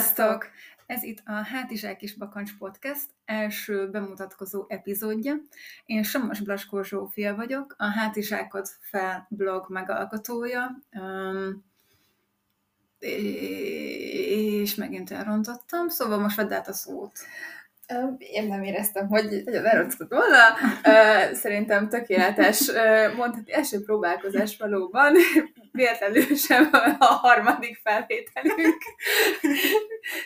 Sziasztok! 0.00 0.46
Ez 0.86 1.02
itt 1.02 1.22
a 1.24 1.32
Hátizsák 1.32 2.02
és 2.02 2.14
Bakancs 2.14 2.56
Podcast 2.58 3.06
első 3.24 3.90
bemutatkozó 3.90 4.64
epizódja. 4.68 5.34
Én 5.86 6.02
Somos 6.02 6.40
Blaskó 6.40 6.82
Zsófia 6.82 7.34
vagyok, 7.34 7.74
a 7.78 7.84
Hátizsákot 7.84 8.68
fel 8.80 9.26
blog 9.30 9.66
megalkotója, 9.68 10.82
és 12.98 14.74
megint 14.74 15.10
elrontottam, 15.10 15.88
szóval 15.88 16.18
most 16.18 16.36
vedd 16.36 16.52
át 16.52 16.68
a 16.68 16.72
szót. 16.72 17.18
Én 18.18 18.46
nem 18.46 18.62
éreztem, 18.62 19.08
hogy 19.08 19.42
elrontottam 19.46 20.18
volna. 20.18 20.56
Szerintem 21.34 21.88
tökéletes, 21.88 22.70
mondhatni 23.16 23.52
első 23.52 23.82
próbálkozás 23.84 24.56
valóban 24.56 25.14
véletlenül 25.72 26.36
sem 26.36 26.68
a 26.98 27.04
harmadik 27.04 27.80
felvételünk. 27.82 28.82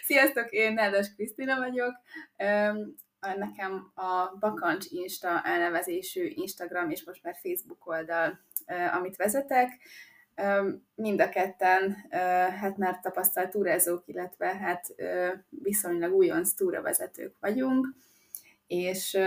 Sziasztok, 0.03 0.51
én 0.51 0.73
Neldas 0.73 1.15
Krisztina 1.15 1.59
vagyok. 1.59 1.93
Nekem 3.37 3.93
a 3.95 4.37
Bakancs 4.39 4.85
Insta 4.89 5.41
elnevezésű 5.45 6.33
Instagram 6.35 6.91
és 6.91 7.05
most 7.05 7.23
már 7.23 7.37
Facebook 7.43 7.87
oldal, 7.87 8.41
amit 8.93 9.17
vezetek. 9.17 9.69
Mind 10.95 11.21
a 11.21 11.29
ketten 11.29 11.97
hát 12.61 12.77
már 12.77 13.01
tapasztalt 13.01 13.51
túrázók, 13.51 14.03
illetve 14.07 14.47
hát 14.47 14.95
viszonylag 15.49 16.13
újonc 16.13 16.53
túravezetők 16.53 17.35
vagyunk 17.41 17.95
és 18.67 19.19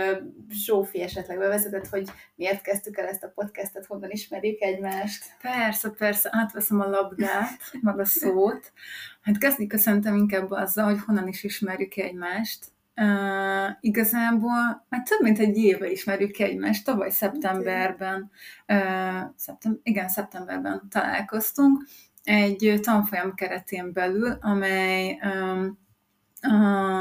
Zsófi 0.50 1.02
esetleg 1.02 1.38
bevezetett, 1.38 1.88
hogy 1.88 2.08
miért 2.34 2.62
kezdtük 2.62 2.96
el 2.96 3.06
ezt 3.06 3.24
a 3.24 3.32
podcastet, 3.34 3.86
honnan 3.86 4.10
ismerjük 4.10 4.60
egymást. 4.60 5.24
Persze, 5.42 5.90
persze, 5.90 6.28
átveszem 6.32 6.80
a 6.80 6.88
labdát, 6.88 7.58
meg 7.80 7.98
a 7.98 8.04
szót. 8.04 8.72
Hát 9.20 9.38
kezdni 9.38 9.66
köszöntem 9.66 10.16
inkább 10.16 10.50
azzal, 10.50 10.84
hogy 10.84 11.00
honnan 11.06 11.28
is 11.28 11.44
ismerjük 11.44 11.96
egymást. 11.96 12.66
Uh, 13.00 13.76
igazából 13.80 14.86
már 14.88 15.02
több 15.02 15.20
mint 15.20 15.38
egy 15.38 15.56
éve 15.56 15.90
ismerjük 15.90 16.38
egymást, 16.38 16.84
tavaly 16.84 17.10
szeptemberben, 17.10 18.30
uh, 18.68 19.30
szeptem, 19.36 19.80
igen, 19.82 20.08
szeptemberben 20.08 20.82
találkoztunk, 20.90 21.84
egy 22.24 22.78
tanfolyam 22.82 23.34
keretén 23.34 23.92
belül, 23.92 24.38
amely 24.40 25.18
um, 25.22 25.78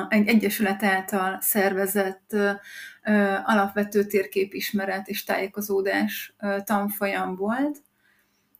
egy 0.09 0.28
egyesület 0.28 0.84
által 0.84 1.38
szervezett 1.42 2.36
alapvető 3.44 4.03
térképismeret 4.03 5.08
és 5.08 5.23
tájékozódás 5.23 6.36
tanfolyam 6.64 7.36
volt, 7.36 7.81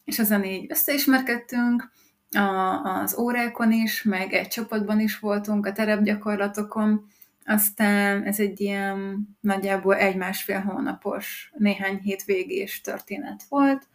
és 0.06 0.20
ezen 0.20 0.44
így 0.44 0.72
összeismerkedtünk, 0.72 1.92
a, 2.32 3.00
az 3.02 3.18
órákon 3.18 3.72
is, 3.72 4.04
meg 4.04 4.34
egy 4.34 4.48
csapatban 4.48 5.00
is 5.00 5.20
voltunk, 5.20 5.66
a 5.66 5.72
terepgyakorlatokon, 5.72 7.06
aztán 7.48 8.24
ez 8.24 8.40
egy 8.40 8.62
ilyen 8.62 9.28
nagyjából 9.40 9.96
egy-másfél 9.96 10.60
hónapos, 10.60 11.52
néhány 11.58 11.98
hét 11.98 12.24
végés 12.24 12.82
történet 12.82 13.44
volt. 13.50 13.88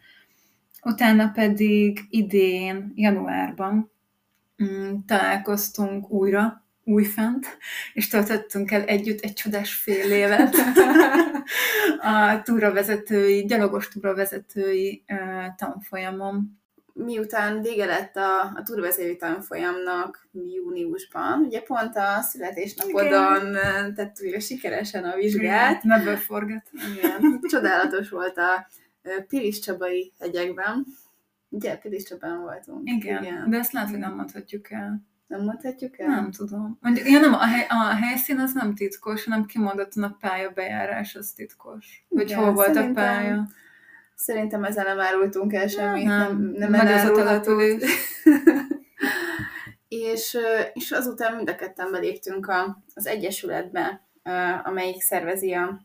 Utána 0.83 1.27
pedig 1.29 1.99
idén, 2.09 2.91
januárban 2.95 3.91
mm, 4.63 4.95
találkoztunk 5.05 6.09
újra 6.09 6.65
újfent, 6.83 7.57
és 7.93 8.07
töltöttünk 8.07 8.71
el 8.71 8.83
együtt 8.83 9.19
egy 9.19 9.33
csodás 9.33 9.73
fél 9.73 10.11
évet 10.11 10.55
a 11.99 12.41
túravezetői, 12.41 13.45
gyalogos 13.45 13.87
túravezetői 13.87 15.03
tanfolyamon. 15.57 16.61
Miután 16.93 17.61
vége 17.61 17.85
lett 17.85 18.15
a, 18.15 18.41
a 18.41 18.61
túravezetői 18.63 19.15
tanfolyamnak 19.15 20.27
júniusban, 20.31 21.39
ugye 21.39 21.61
pont 21.61 21.95
a 21.95 22.21
születésnapodon 22.21 23.47
Igen. 23.49 23.93
tettük 23.93 24.41
sikeresen 24.41 25.03
a 25.03 25.15
vizsgát. 25.15 25.83
Never 25.83 26.17
forget. 26.17 26.71
Igen. 26.97 27.39
Csodálatos 27.41 28.09
volt 28.09 28.37
a 28.37 28.67
Pilis 29.27 29.59
Csabai 29.59 30.13
hegyekben. 30.19 30.85
Ugye, 31.49 31.77
Pilis 31.77 32.03
Csabán 32.03 32.41
voltunk. 32.41 32.89
Igen, 32.89 33.23
Igen, 33.23 33.49
de 33.49 33.57
ezt 33.57 33.71
lehet, 33.71 33.89
hogy 33.89 33.99
nem 33.99 34.15
mondhatjuk 34.15 34.71
el. 34.71 35.01
Nem 35.27 35.43
mondhatjuk 35.43 35.99
el? 35.99 36.07
Nem 36.07 36.31
tudom. 36.31 36.77
Mondjuk, 36.81 37.09
ja, 37.09 37.19
nem, 37.19 37.33
a, 37.33 37.45
hely, 37.45 37.65
a 37.69 37.83
helyszín 37.83 38.39
az 38.39 38.53
nem 38.53 38.75
titkos, 38.75 39.23
hanem 39.23 39.45
kimondottan 39.45 40.03
a 40.03 40.17
pálya 40.19 40.49
bejárás 40.49 41.15
az 41.15 41.31
titkos. 41.31 42.05
Hogy 42.09 42.33
hol 42.33 42.53
volt 42.53 42.75
a 42.75 42.91
pálya. 42.93 43.47
Szerintem 44.23 44.63
ezzel 44.63 44.83
nem 44.83 44.99
árultunk 44.99 45.53
el 45.53 45.67
semmit, 45.67 46.05
nem, 46.05 46.53
nem, 46.57 46.71
nem 46.71 46.73
elárulhatunk. 46.73 47.83
és, 49.87 50.37
és 50.73 50.91
azután 50.91 51.35
mind 51.35 51.49
a 51.49 51.55
ketten 51.55 51.91
beléptünk 51.91 52.47
a, 52.47 52.83
az 52.93 53.07
Egyesületbe, 53.07 54.07
amelyik 54.63 55.01
szervezi 55.01 55.53
a, 55.53 55.81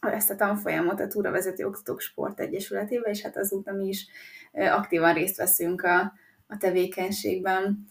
ezt 0.00 0.30
a 0.30 0.36
tanfolyamot, 0.36 1.00
a 1.00 1.06
Túravezető 1.06 1.66
Oktatók 1.66 2.00
Sport 2.00 2.40
Egyesületébe, 2.40 3.10
és 3.10 3.22
hát 3.22 3.36
azóta 3.36 3.72
mi 3.72 3.86
is 3.86 4.06
aktívan 4.52 5.14
részt 5.14 5.36
veszünk 5.36 5.82
a, 5.82 6.12
a 6.46 6.56
tevékenységben 6.58 7.88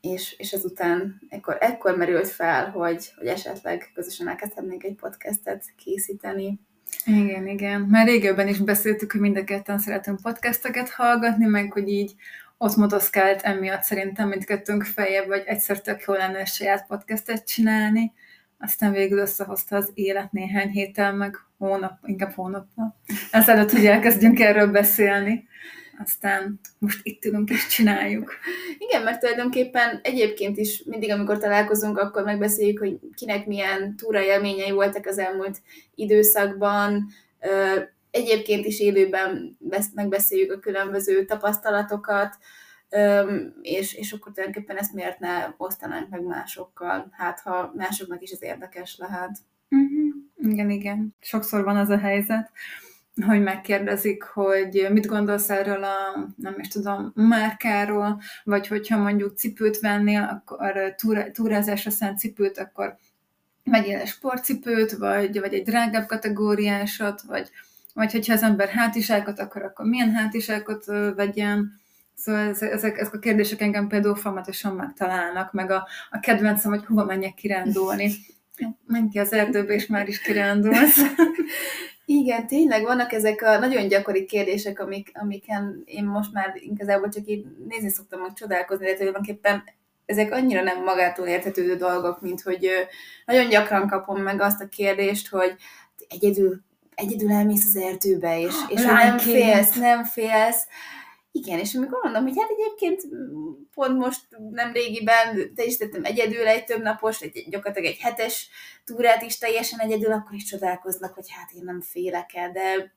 és, 0.00 0.34
és 0.38 0.52
ezután 0.52 1.20
ekkor, 1.28 1.56
ekkor 1.60 1.96
merült 1.96 2.28
fel, 2.28 2.70
hogy, 2.70 3.12
hogy 3.16 3.26
esetleg 3.26 3.90
közösen 3.94 4.28
elkezdhetnénk 4.28 4.84
egy 4.84 4.94
podcastet 4.94 5.64
készíteni. 5.76 6.60
Igen, 7.04 7.46
igen. 7.46 7.80
Már 7.80 8.06
régebben 8.06 8.48
is 8.48 8.58
beszéltük, 8.58 9.12
hogy 9.12 9.20
mind 9.20 9.36
a 9.36 9.44
ketten 9.44 9.78
szeretünk 9.78 10.20
podcasteket 10.22 10.88
hallgatni, 10.88 11.46
meg 11.46 11.72
hogy 11.72 11.88
így 11.88 12.14
ott 12.58 12.76
motoszkált 12.76 13.42
emiatt 13.42 13.82
szerintem 13.82 14.28
mindkettőnk 14.28 14.84
feje, 14.84 15.26
vagy 15.26 15.42
egyszer 15.46 15.80
tök 15.80 16.04
jó 16.06 16.14
lenne 16.14 16.44
saját 16.44 16.86
podcastet 16.86 17.46
csinálni. 17.46 18.12
Aztán 18.58 18.92
végül 18.92 19.18
összehozta 19.18 19.76
az 19.76 19.90
élet 19.94 20.32
néhány 20.32 20.68
héttel, 20.68 21.12
meg 21.12 21.36
hónap, 21.58 21.98
inkább 22.04 22.32
hónappal. 22.32 22.96
Ezelőtt, 23.30 23.70
hogy 23.70 23.86
elkezdjünk 23.86 24.40
erről 24.40 24.66
beszélni 24.66 25.48
aztán 26.04 26.60
most 26.78 27.00
itt 27.02 27.24
ülünk 27.24 27.50
és 27.50 27.66
csináljuk. 27.66 28.34
Igen, 28.78 29.02
mert 29.02 29.20
tulajdonképpen 29.20 30.00
egyébként 30.02 30.56
is 30.56 30.82
mindig, 30.84 31.10
amikor 31.10 31.38
találkozunk, 31.38 31.98
akkor 31.98 32.22
megbeszéljük, 32.22 32.78
hogy 32.78 32.98
kinek 33.14 33.46
milyen 33.46 33.96
túraélményei 33.96 34.70
voltak 34.70 35.06
az 35.06 35.18
elmúlt 35.18 35.62
időszakban, 35.94 37.08
egyébként 38.10 38.66
is 38.66 38.80
élőben 38.80 39.56
megbeszéljük 39.94 40.52
a 40.52 40.58
különböző 40.58 41.24
tapasztalatokat, 41.24 42.38
és, 43.62 43.94
és 43.94 44.12
akkor 44.12 44.32
tulajdonképpen 44.32 44.76
ezt 44.76 44.94
miért 44.94 45.18
ne 45.18 45.46
osztanánk 45.56 46.08
meg 46.08 46.22
másokkal, 46.22 47.08
hát 47.10 47.40
ha 47.40 47.72
másoknak 47.76 48.22
is 48.22 48.30
ez 48.30 48.42
érdekes 48.42 48.96
lehet. 48.96 49.38
Uh-huh. 49.70 50.52
Igen, 50.52 50.70
igen. 50.70 51.14
Sokszor 51.20 51.64
van 51.64 51.76
az 51.76 51.88
a 51.88 51.98
helyzet, 51.98 52.50
hogy 53.26 53.42
megkérdezik, 53.42 54.22
hogy 54.22 54.86
mit 54.90 55.06
gondolsz 55.06 55.50
erről 55.50 55.84
a, 55.84 56.28
nem 56.36 56.54
is 56.58 56.68
tudom, 56.68 57.12
márkáról, 57.14 58.20
vagy 58.44 58.66
hogyha 58.66 58.98
mondjuk 58.98 59.38
cipőt 59.38 59.80
vennél, 59.80 60.42
akkor 60.46 60.94
túrázásra 61.32 61.90
szánt 61.90 62.18
cipőt, 62.18 62.58
akkor 62.58 62.96
vegyél 63.64 63.98
egy 63.98 64.06
sportcipőt, 64.06 64.92
vagy, 64.92 65.40
vagy 65.40 65.54
egy 65.54 65.62
drágább 65.62 66.06
kategóriásat, 66.06 67.22
vagy, 67.22 67.50
vagy 67.94 68.12
hogyha 68.12 68.32
az 68.32 68.42
ember 68.42 68.68
hátiságot 68.68 69.38
akar, 69.38 69.62
akkor 69.62 69.86
milyen 69.86 70.14
hátiságot 70.14 70.84
vegyen. 71.16 71.80
Szóval 72.14 72.48
ezek, 72.48 72.98
ezek 72.98 73.14
a 73.14 73.18
kérdések 73.18 73.60
engem 73.60 73.88
például 73.88 74.16
folyamatosan 74.16 74.74
megtalálnak, 74.74 75.52
meg 75.52 75.70
a, 75.70 75.88
a 76.10 76.20
kedvencem, 76.20 76.70
hogy 76.70 76.84
hova 76.86 77.04
menjek 77.04 77.34
kirándulni. 77.34 78.12
Menj 78.86 79.08
ki 79.08 79.18
az 79.18 79.32
erdőbe, 79.32 79.74
és 79.74 79.86
már 79.86 80.08
is 80.08 80.20
kirándulsz. 80.20 81.00
Igen, 82.10 82.46
tényleg 82.46 82.82
vannak 82.82 83.12
ezek 83.12 83.42
a 83.42 83.58
nagyon 83.58 83.88
gyakori 83.88 84.24
kérdések, 84.24 84.80
amik, 84.80 85.10
amiken 85.14 85.82
én 85.84 86.04
most 86.04 86.32
már 86.32 86.52
igazából 86.54 87.08
csak 87.08 87.26
így 87.26 87.44
nézni 87.68 87.88
szoktam, 87.88 88.20
hogy 88.20 88.32
csodálkozni, 88.32 88.86
de 88.86 88.94
tulajdonképpen 88.94 89.64
ezek 90.06 90.32
annyira 90.32 90.62
nem 90.62 90.82
magától 90.82 91.26
értetődő 91.26 91.76
dolgok, 91.76 92.20
mint 92.20 92.42
hogy 92.42 92.70
nagyon 93.26 93.48
gyakran 93.48 93.88
kapom 93.88 94.22
meg 94.22 94.40
azt 94.40 94.60
a 94.60 94.68
kérdést, 94.68 95.28
hogy 95.28 95.54
egyedül, 96.08 96.60
egyedül 96.94 97.32
elmész 97.32 97.64
az 97.64 97.76
erdőbe, 97.76 98.40
és, 98.40 98.54
és 98.68 98.82
nem 98.82 99.18
félsz, 99.18 99.74
nem 99.74 100.04
félsz. 100.04 100.66
Igen, 101.38 101.58
és 101.58 101.74
amikor 101.74 102.00
mondom, 102.02 102.22
hogy 102.22 102.38
hát 102.38 102.50
egyébként 102.50 103.02
pont 103.74 103.98
most 103.98 104.20
nem 104.50 104.72
régiben 104.72 105.54
te 105.54 105.64
is 105.64 105.76
tettem 105.76 106.04
egyedül 106.04 106.46
egy 106.46 106.64
több 106.64 106.82
napos, 106.82 107.20
egy, 107.20 107.44
gyakorlatilag 107.48 107.92
egy 107.92 108.00
hetes 108.00 108.48
túrát 108.84 109.22
is 109.22 109.38
teljesen 109.38 109.78
egyedül, 109.78 110.12
akkor 110.12 110.34
is 110.34 110.44
csodálkoznak, 110.44 111.14
hogy 111.14 111.30
hát 111.30 111.50
én 111.50 111.64
nem 111.64 111.80
félek 111.80 112.34
el, 112.34 112.52
de 112.52 112.96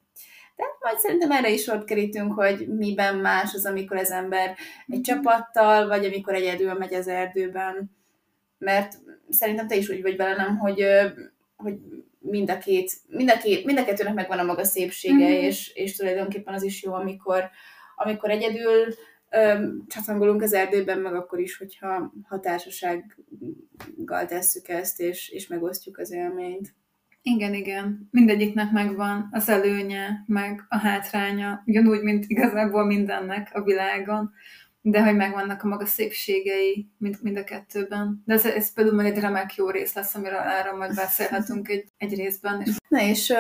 de 0.56 0.68
majd 0.80 1.00
szerintem 1.00 1.32
erre 1.32 1.50
is 1.50 1.64
sort 1.64 1.86
kerítünk, 1.86 2.34
hogy 2.34 2.68
miben 2.68 3.16
más 3.16 3.54
az, 3.54 3.66
amikor 3.66 3.98
az 3.98 4.12
ember 4.12 4.50
egy 4.50 4.56
mhm. 4.86 5.02
csapattal, 5.02 5.88
vagy 5.88 6.06
amikor 6.06 6.34
egyedül 6.34 6.74
megy 6.74 6.94
az 6.94 7.08
erdőben. 7.08 7.92
Mert 8.58 8.98
szerintem 9.30 9.68
te 9.68 9.76
is 9.76 9.90
úgy 9.90 10.02
vagy 10.02 10.16
velem, 10.16 10.58
hogy, 10.58 10.86
hogy 11.56 11.74
mind 12.20 12.50
a 12.50 12.58
két, 12.58 12.94
mind 13.08 13.30
a 13.30 13.38
két, 13.38 13.66
mind 13.66 13.78
a 13.78 13.84
kettőnek 13.84 14.14
megvan 14.14 14.40
a 14.40 14.44
maga 14.44 14.64
szépsége, 14.64 15.28
mm. 15.28 15.32
és, 15.32 15.72
és 15.74 15.96
tulajdonképpen 15.96 16.54
az 16.54 16.64
is 16.64 16.84
jó, 16.84 16.94
amikor, 16.94 17.50
amikor 18.04 18.30
egyedül 18.30 18.94
csatangolunk 19.88 20.42
az 20.42 20.54
erdőben, 20.54 21.00
meg 21.00 21.16
akkor 21.16 21.40
is, 21.40 21.58
hogyha 21.58 22.14
ha 22.28 22.40
társasággal 22.40 24.26
tesszük 24.28 24.68
ezt, 24.68 25.00
és, 25.00 25.30
és 25.30 25.48
megosztjuk 25.48 25.98
az 25.98 26.12
élményt. 26.12 26.74
Igen, 27.22 27.54
igen. 27.54 28.08
Mindegyiknek 28.12 28.72
megvan 28.72 29.30
az 29.32 29.50
előnye, 29.50 30.24
meg 30.28 30.66
a 30.70 30.78
hátránya, 30.78 31.64
ugyanúgy, 31.66 32.02
mint 32.02 32.26
igazából 32.28 32.86
mindennek 32.86 33.50
a 33.54 33.64
világon, 33.64 34.32
de 34.82 35.04
hogy 35.04 35.16
megvannak 35.16 35.64
a 35.64 35.68
maga 35.68 35.86
szépségei 35.86 36.90
mind, 36.98 37.16
mind 37.22 37.38
a 37.38 37.44
kettőben. 37.44 38.22
De 38.26 38.34
ez, 38.34 38.46
ez 38.46 38.74
például 38.74 38.96
majd 38.96 39.08
egy 39.08 39.22
remek 39.22 39.56
jó 39.56 39.70
rész 39.70 39.94
lesz, 39.94 40.16
amiről 40.16 40.40
erről 40.40 40.78
majd 40.78 40.96
beszélhetünk 40.96 41.70
egy, 41.70 41.86
egy 41.98 42.16
részben. 42.16 42.62
És... 42.62 42.76
Na 42.88 43.02
és 43.02 43.34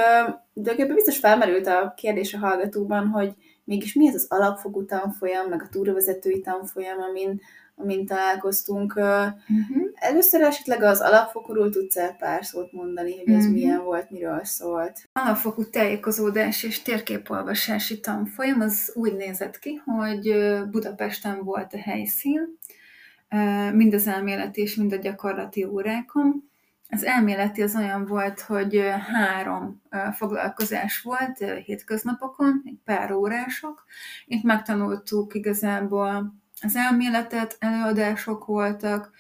de 0.53 0.85
biztos 0.85 1.17
felmerült 1.17 1.67
a 1.67 1.93
kérdés 1.97 2.33
a 2.33 2.37
hallgatóban, 2.37 3.07
hogy 3.07 3.33
mégis 3.63 3.93
mi 3.93 4.07
ez 4.07 4.15
az 4.15 4.25
alapfogú 4.29 4.85
tanfolyam, 4.85 5.49
meg 5.49 5.61
a 5.61 5.69
túravezetői 5.71 6.41
tanfolyam, 6.41 6.99
amin, 6.99 7.41
amin 7.75 8.05
találkoztunk. 8.05 8.93
Uh-huh. 8.95 9.89
Először 9.93 10.41
esetleg 10.41 10.83
az 10.83 11.01
alapfokúról 11.01 11.69
tudsz 11.69 11.97
el 11.97 12.15
pár 12.15 12.45
szót 12.45 12.71
mondani, 12.71 13.17
hogy 13.17 13.33
ez 13.33 13.43
uh-huh. 13.43 13.53
milyen 13.53 13.83
volt, 13.83 14.09
miről 14.09 14.43
szólt? 14.43 15.09
Alapfokú 15.13 15.69
tájékozódás 15.69 16.63
és 16.63 16.81
térképolvasási 16.81 17.99
tanfolyam 17.99 18.61
az 18.61 18.91
úgy 18.95 19.15
nézett 19.15 19.59
ki, 19.59 19.81
hogy 19.85 20.35
Budapesten 20.71 21.43
volt 21.43 21.73
a 21.73 21.77
helyszín, 21.77 22.57
mind 23.73 23.93
az 23.93 24.07
elméleti 24.07 24.61
és 24.61 24.75
mind 24.75 24.91
a 24.91 24.95
gyakorlati 24.95 25.63
órákon. 25.63 26.50
Az 26.93 27.05
elméleti 27.05 27.61
az 27.61 27.75
olyan 27.75 28.05
volt, 28.05 28.39
hogy 28.41 28.89
három 29.13 29.81
foglalkozás 30.13 31.01
volt 31.01 31.37
hétköznapokon, 31.65 32.63
pár 32.85 33.11
órások. 33.11 33.85
Itt 34.25 34.43
megtanultuk 34.43 35.33
igazából 35.33 36.33
az 36.61 36.75
elméletet, 36.75 37.55
előadások 37.59 38.45
voltak, 38.45 39.11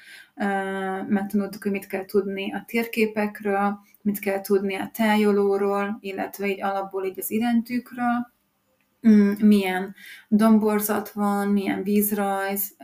megtanultuk, 1.07 1.63
hogy 1.63 1.71
mit 1.71 1.87
kell 1.87 2.05
tudni 2.05 2.53
a 2.53 2.63
térképekről, 2.67 3.79
mit 4.01 4.19
kell 4.19 4.41
tudni 4.41 4.75
a 4.75 4.91
tájolóról, 4.93 5.97
illetve 6.01 6.47
így 6.47 6.61
alapból 6.61 7.05
így 7.05 7.19
az 7.19 7.31
iránytűkről, 7.31 8.31
mm, 9.07 9.31
milyen 9.39 9.95
domborzat 10.27 11.11
van, 11.11 11.47
milyen 11.47 11.83
vízrajz, 11.83 12.75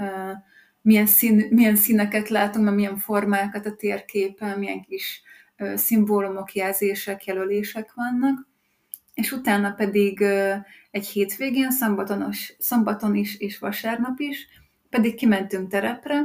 milyen, 0.88 1.06
szín, 1.06 1.48
milyen 1.50 1.76
színeket 1.76 2.30
látunk, 2.30 2.66
mert 2.66 2.76
milyen 2.76 2.98
formákat 2.98 3.66
a 3.66 3.76
térképen, 3.76 4.60
milyen 4.60 4.82
kis 4.82 5.22
szimbólumok, 5.76 6.54
jelzések, 6.54 7.26
jelölések 7.26 7.94
vannak. 7.94 8.48
És 9.14 9.32
utána 9.32 9.72
pedig 9.72 10.22
egy 10.92 11.08
hétvégén, 11.08 11.72
szombaton, 11.72 12.32
szombaton 12.58 13.16
is 13.16 13.38
és 13.38 13.58
vasárnap 13.58 14.20
is, 14.20 14.48
pedig 14.90 15.16
kimentünk 15.16 15.70
terepre, 15.70 16.24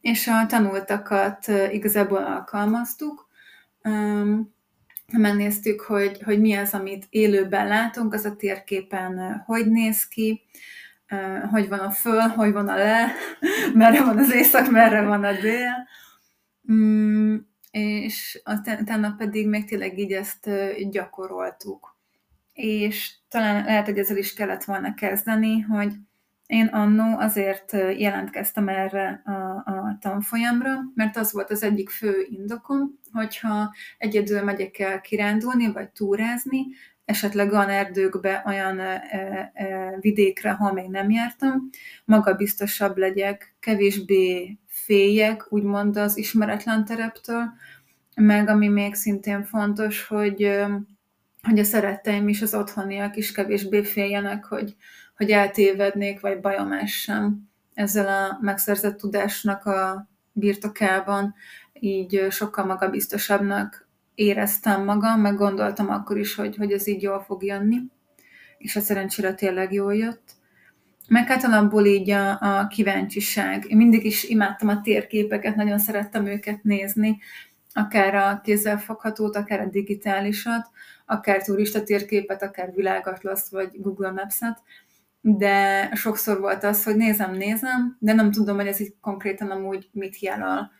és 0.00 0.28
a 0.28 0.46
tanultakat 0.46 1.46
igazából 1.70 2.24
alkalmaztuk. 2.24 3.28
Megnéztük, 5.12 5.80
hogy, 5.80 6.22
hogy 6.22 6.40
mi 6.40 6.54
az, 6.54 6.72
amit 6.72 7.06
élőben 7.10 7.66
látunk, 7.66 8.14
az 8.14 8.24
a 8.24 8.36
térképen 8.36 9.42
hogy 9.46 9.70
néz 9.70 10.08
ki, 10.08 10.42
hogy 11.50 11.68
van 11.68 11.78
a 11.78 11.90
föl, 11.90 12.20
hogy 12.20 12.52
van 12.52 12.68
a 12.68 12.76
le, 12.76 13.12
merre 13.74 14.04
van 14.04 14.18
az 14.18 14.32
észak, 14.32 14.70
merre 14.70 15.02
van 15.02 15.24
a 15.24 15.32
dél. 15.32 15.88
Mm, 16.72 17.36
és 17.70 18.42
utána 18.80 19.14
pedig 19.18 19.48
még 19.48 19.64
tényleg 19.64 19.98
így 19.98 20.12
ezt 20.12 20.50
gyakoroltuk. 20.90 21.96
És 22.52 23.14
talán 23.28 23.64
lehet, 23.64 23.84
hogy 23.84 23.98
ezzel 23.98 24.16
is 24.16 24.34
kellett 24.34 24.64
volna 24.64 24.94
kezdeni, 24.94 25.60
hogy 25.60 25.92
én 26.46 26.66
annó 26.66 27.18
azért 27.18 27.72
jelentkeztem 27.72 28.68
erre 28.68 29.22
a, 29.24 29.30
a 29.70 29.96
tanfolyamra, 30.00 30.80
mert 30.94 31.16
az 31.16 31.32
volt 31.32 31.50
az 31.50 31.62
egyik 31.62 31.90
fő 31.90 32.26
indokom, 32.30 32.98
hogyha 33.12 33.74
egyedül 33.98 34.42
megyek 34.42 34.78
el 34.78 35.00
kirándulni, 35.00 35.72
vagy 35.72 35.90
túrázni, 35.90 36.66
esetleg 37.12 37.52
olyan 37.52 37.68
erdőkbe, 37.68 38.42
olyan 38.46 38.80
vidékre, 40.00 40.50
ahol 40.50 40.72
még 40.72 40.88
nem 40.90 41.10
jártam, 41.10 41.68
magabiztosabb 42.04 42.96
legyek, 42.96 43.54
kevésbé 43.60 44.58
féljek, 44.66 45.52
úgymond 45.52 45.96
az 45.96 46.16
ismeretlen 46.16 46.84
tereptől, 46.84 47.52
meg 48.14 48.48
ami 48.48 48.68
még 48.68 48.94
szintén 48.94 49.44
fontos, 49.44 50.06
hogy, 50.06 50.60
hogy 51.42 51.58
a 51.58 51.64
szeretteim 51.64 52.28
is, 52.28 52.42
az 52.42 52.54
otthoniak 52.54 53.16
is 53.16 53.32
kevésbé 53.32 53.82
féljenek, 53.82 54.44
hogy, 54.44 54.76
hogy 55.16 55.30
eltévednék, 55.30 56.20
vagy 56.20 56.40
bajom 56.40 56.86
sem 56.86 57.50
ezzel 57.74 58.06
a 58.06 58.38
megszerzett 58.40 58.96
tudásnak 58.96 59.64
a 59.64 60.08
birtokában, 60.32 61.34
így 61.72 62.26
sokkal 62.30 62.64
magabiztosabbnak 62.64 63.81
éreztem 64.14 64.84
magam, 64.84 65.20
meg 65.20 65.36
gondoltam 65.36 65.90
akkor 65.90 66.18
is, 66.18 66.34
hogy, 66.34 66.56
hogy 66.56 66.72
ez 66.72 66.86
így 66.86 67.02
jól 67.02 67.20
fog 67.20 67.44
jönni, 67.44 67.78
és 68.58 68.76
a 68.76 68.80
szerencsére 68.80 69.34
tényleg 69.34 69.72
jól 69.72 69.94
jött. 69.94 70.30
Meg 71.08 71.28
hát 71.28 71.44
alapból 71.44 71.84
így 71.86 72.10
a, 72.10 72.38
a 72.40 72.66
kíváncsiság. 72.66 73.64
Én 73.68 73.76
mindig 73.76 74.04
is 74.04 74.24
imádtam 74.24 74.68
a 74.68 74.80
térképeket, 74.80 75.56
nagyon 75.56 75.78
szerettem 75.78 76.26
őket 76.26 76.62
nézni, 76.62 77.18
akár 77.72 78.14
a 78.14 78.40
kézzelfoghatót, 78.40 79.36
akár 79.36 79.60
a 79.60 79.66
digitálisat, 79.66 80.70
akár 81.06 81.42
turista 81.42 81.82
térképet, 81.82 82.42
akár 82.42 82.72
világatlaszt, 82.74 83.48
vagy 83.48 83.70
Google 83.80 84.10
Maps-et, 84.10 84.62
de 85.20 85.88
sokszor 85.94 86.40
volt 86.40 86.64
az, 86.64 86.84
hogy 86.84 86.96
nézem, 86.96 87.34
nézem, 87.34 87.96
de 87.98 88.12
nem 88.12 88.30
tudom, 88.30 88.56
hogy 88.56 88.66
ez 88.66 88.80
itt 88.80 88.96
konkrétan 89.00 89.50
amúgy 89.50 89.88
mit 89.92 90.18
jelöl, 90.18 90.70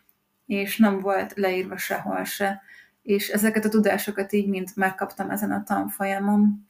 és 0.45 0.77
nem 0.77 0.99
volt 0.99 1.33
leírva 1.35 1.77
sehol 1.77 2.23
se 2.23 2.61
és 3.03 3.29
ezeket 3.29 3.65
a 3.65 3.69
tudásokat 3.69 4.33
így 4.33 4.47
mind 4.47 4.67
megkaptam 4.75 5.29
ezen 5.29 5.51
a 5.51 5.63
tanfolyamon. 5.63 6.67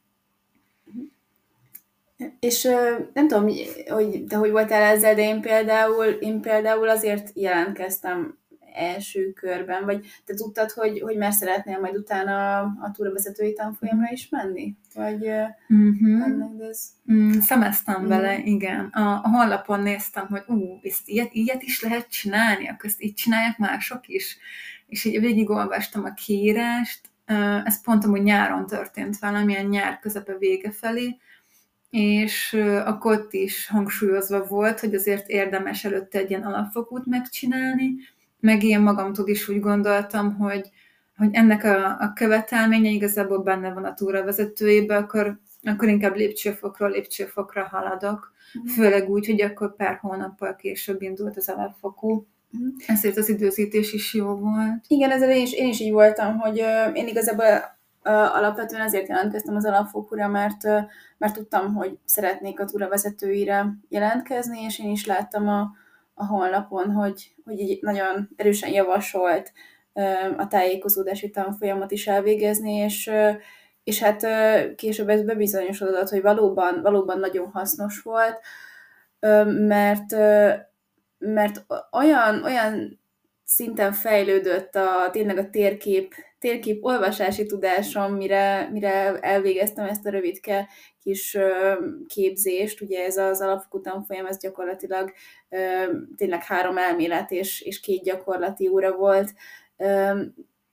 És 2.40 2.62
nem 3.12 3.28
tudom, 3.28 3.44
hogy 3.86 4.24
te 4.28 4.36
hogy 4.36 4.50
voltál 4.50 4.82
ezzel, 4.82 5.14
de 5.14 5.22
én 5.22 5.40
például, 5.40 6.04
én 6.04 6.40
például 6.40 6.88
azért 6.88 7.30
jelentkeztem 7.34 8.38
első 8.74 9.32
körben, 9.32 9.84
vagy 9.84 10.06
te 10.24 10.34
tudtad, 10.34 10.70
hogy, 10.70 11.00
hogy 11.00 11.16
már 11.16 11.32
szeretnél 11.32 11.78
majd 11.80 11.96
utána 11.96 12.58
a, 12.58 12.76
a 12.80 12.90
túravezetői 12.90 13.52
tanfolyamra 13.52 14.08
is 14.12 14.28
menni? 14.28 14.76
Vagy 14.94 15.28
uh-huh. 15.68 16.68
ez... 16.68 16.88
Mm, 17.12 17.30
szemeztem 17.30 17.94
uh-huh. 17.94 18.08
vele, 18.08 18.38
igen. 18.38 18.84
A, 18.84 19.20
a 19.22 19.28
honlapon 19.28 19.80
néztem, 19.80 20.26
hogy 20.26 20.42
ú, 20.46 20.78
ezt 20.82 21.08
ilyet, 21.08 21.32
ilyet 21.32 21.62
is 21.62 21.82
lehet 21.82 22.08
csinálni, 22.08 22.68
akkor 22.68 22.84
ezt 22.84 23.02
így 23.02 23.14
csinálják 23.14 23.58
mások 23.58 24.08
is 24.08 24.38
és 24.94 25.04
így 25.04 25.20
végigolvastam 25.20 26.04
a 26.04 26.12
kiírást, 26.12 27.00
ez 27.64 27.82
pont 27.82 28.04
amúgy 28.04 28.22
nyáron 28.22 28.66
történt 28.66 29.18
valamilyen 29.18 29.66
nyár 29.66 29.98
közepe 29.98 30.36
vége 30.38 30.70
felé, 30.70 31.16
és 31.90 32.52
akkor 32.84 33.18
ott 33.18 33.32
is 33.32 33.66
hangsúlyozva 33.66 34.46
volt, 34.46 34.80
hogy 34.80 34.94
azért 34.94 35.28
érdemes 35.28 35.84
előtte 35.84 36.18
egy 36.18 36.30
ilyen 36.30 36.42
alapfokút 36.42 37.06
megcsinálni, 37.06 37.94
meg 38.40 38.62
én 38.62 38.80
magamtól 38.80 39.28
is 39.28 39.48
úgy 39.48 39.60
gondoltam, 39.60 40.36
hogy, 40.36 40.70
hogy 41.16 41.28
ennek 41.32 41.64
a, 41.64 42.00
a 42.00 42.12
követelménye 42.14 42.90
igazából 42.90 43.38
benne 43.38 43.72
van 43.72 43.84
a 43.84 43.94
túravezetőjében, 43.94 45.02
akkor, 45.02 45.40
akkor 45.62 45.88
inkább 45.88 46.16
lépcsőfokról 46.16 46.90
lépcsőfokra 46.90 47.64
haladok, 47.64 48.32
mm. 48.58 48.66
főleg 48.66 49.10
úgy, 49.10 49.26
hogy 49.26 49.42
akkor 49.42 49.76
pár 49.76 49.96
hónappal 49.96 50.56
később 50.56 51.02
indult 51.02 51.36
az 51.36 51.48
alapfokú. 51.48 52.26
Mhm. 52.58 52.68
Ezért 52.86 53.16
az 53.16 53.28
időzítés 53.28 53.92
is 53.92 54.14
jó 54.14 54.26
volt. 54.26 54.84
Igen, 54.86 55.10
ezzel 55.10 55.30
én 55.30 55.42
is, 55.42 55.52
én 55.52 55.68
is 55.68 55.80
így 55.80 55.92
voltam, 55.92 56.38
hogy 56.38 56.56
én 56.92 57.06
igazából 57.06 57.72
alapvetően 58.02 58.82
azért 58.82 59.08
jelentkeztem 59.08 59.56
az 59.56 59.64
alapfokúra, 59.64 60.28
mert, 60.28 60.62
mert 61.18 61.34
tudtam, 61.34 61.74
hogy 61.74 61.98
szeretnék 62.04 62.60
a 62.60 62.64
túravezetőire 62.64 63.66
jelentkezni, 63.88 64.62
és 64.62 64.78
én 64.78 64.90
is 64.90 65.06
láttam 65.06 65.48
a, 65.48 65.70
a 66.14 66.26
honlapon, 66.26 66.90
hogy, 66.90 67.34
hogy 67.44 67.60
így 67.60 67.78
nagyon 67.82 68.28
erősen 68.36 68.70
javasolt 68.70 69.52
a 70.36 70.46
tájékozódási 70.46 71.30
tanfolyamat 71.30 71.90
is 71.90 72.06
elvégezni, 72.06 72.72
és 72.72 73.10
és 73.84 74.02
hát 74.02 74.26
később 74.76 75.08
ez 75.08 75.22
bebizonyosodott, 75.22 76.08
hogy 76.08 76.22
valóban, 76.22 76.82
valóban 76.82 77.18
nagyon 77.18 77.50
hasznos 77.50 78.02
volt, 78.02 78.40
mert 79.46 80.12
mert 81.26 81.64
olyan, 81.92 82.44
olyan 82.44 83.00
szinten 83.44 83.92
fejlődött 83.92 84.74
a, 84.74 85.10
tényleg 85.10 85.38
a 85.38 85.50
térkép, 85.50 86.14
térkép 86.38 86.84
olvasási 86.84 87.46
tudásom, 87.46 88.14
mire, 88.14 88.68
mire 88.72 89.18
elvégeztem 89.20 89.86
ezt 89.86 90.06
a 90.06 90.10
rövidke 90.10 90.68
kis 91.02 91.38
képzést, 92.06 92.80
ugye 92.80 93.04
ez 93.04 93.16
az 93.16 93.40
alapfokú 93.40 93.80
tanfolyam, 93.80 94.26
ez 94.26 94.38
gyakorlatilag 94.38 95.12
tényleg 96.16 96.42
három 96.42 96.78
elmélet 96.78 97.30
és, 97.30 97.60
és 97.60 97.80
két 97.80 98.02
gyakorlati 98.02 98.68
óra 98.68 98.96
volt, 98.96 99.32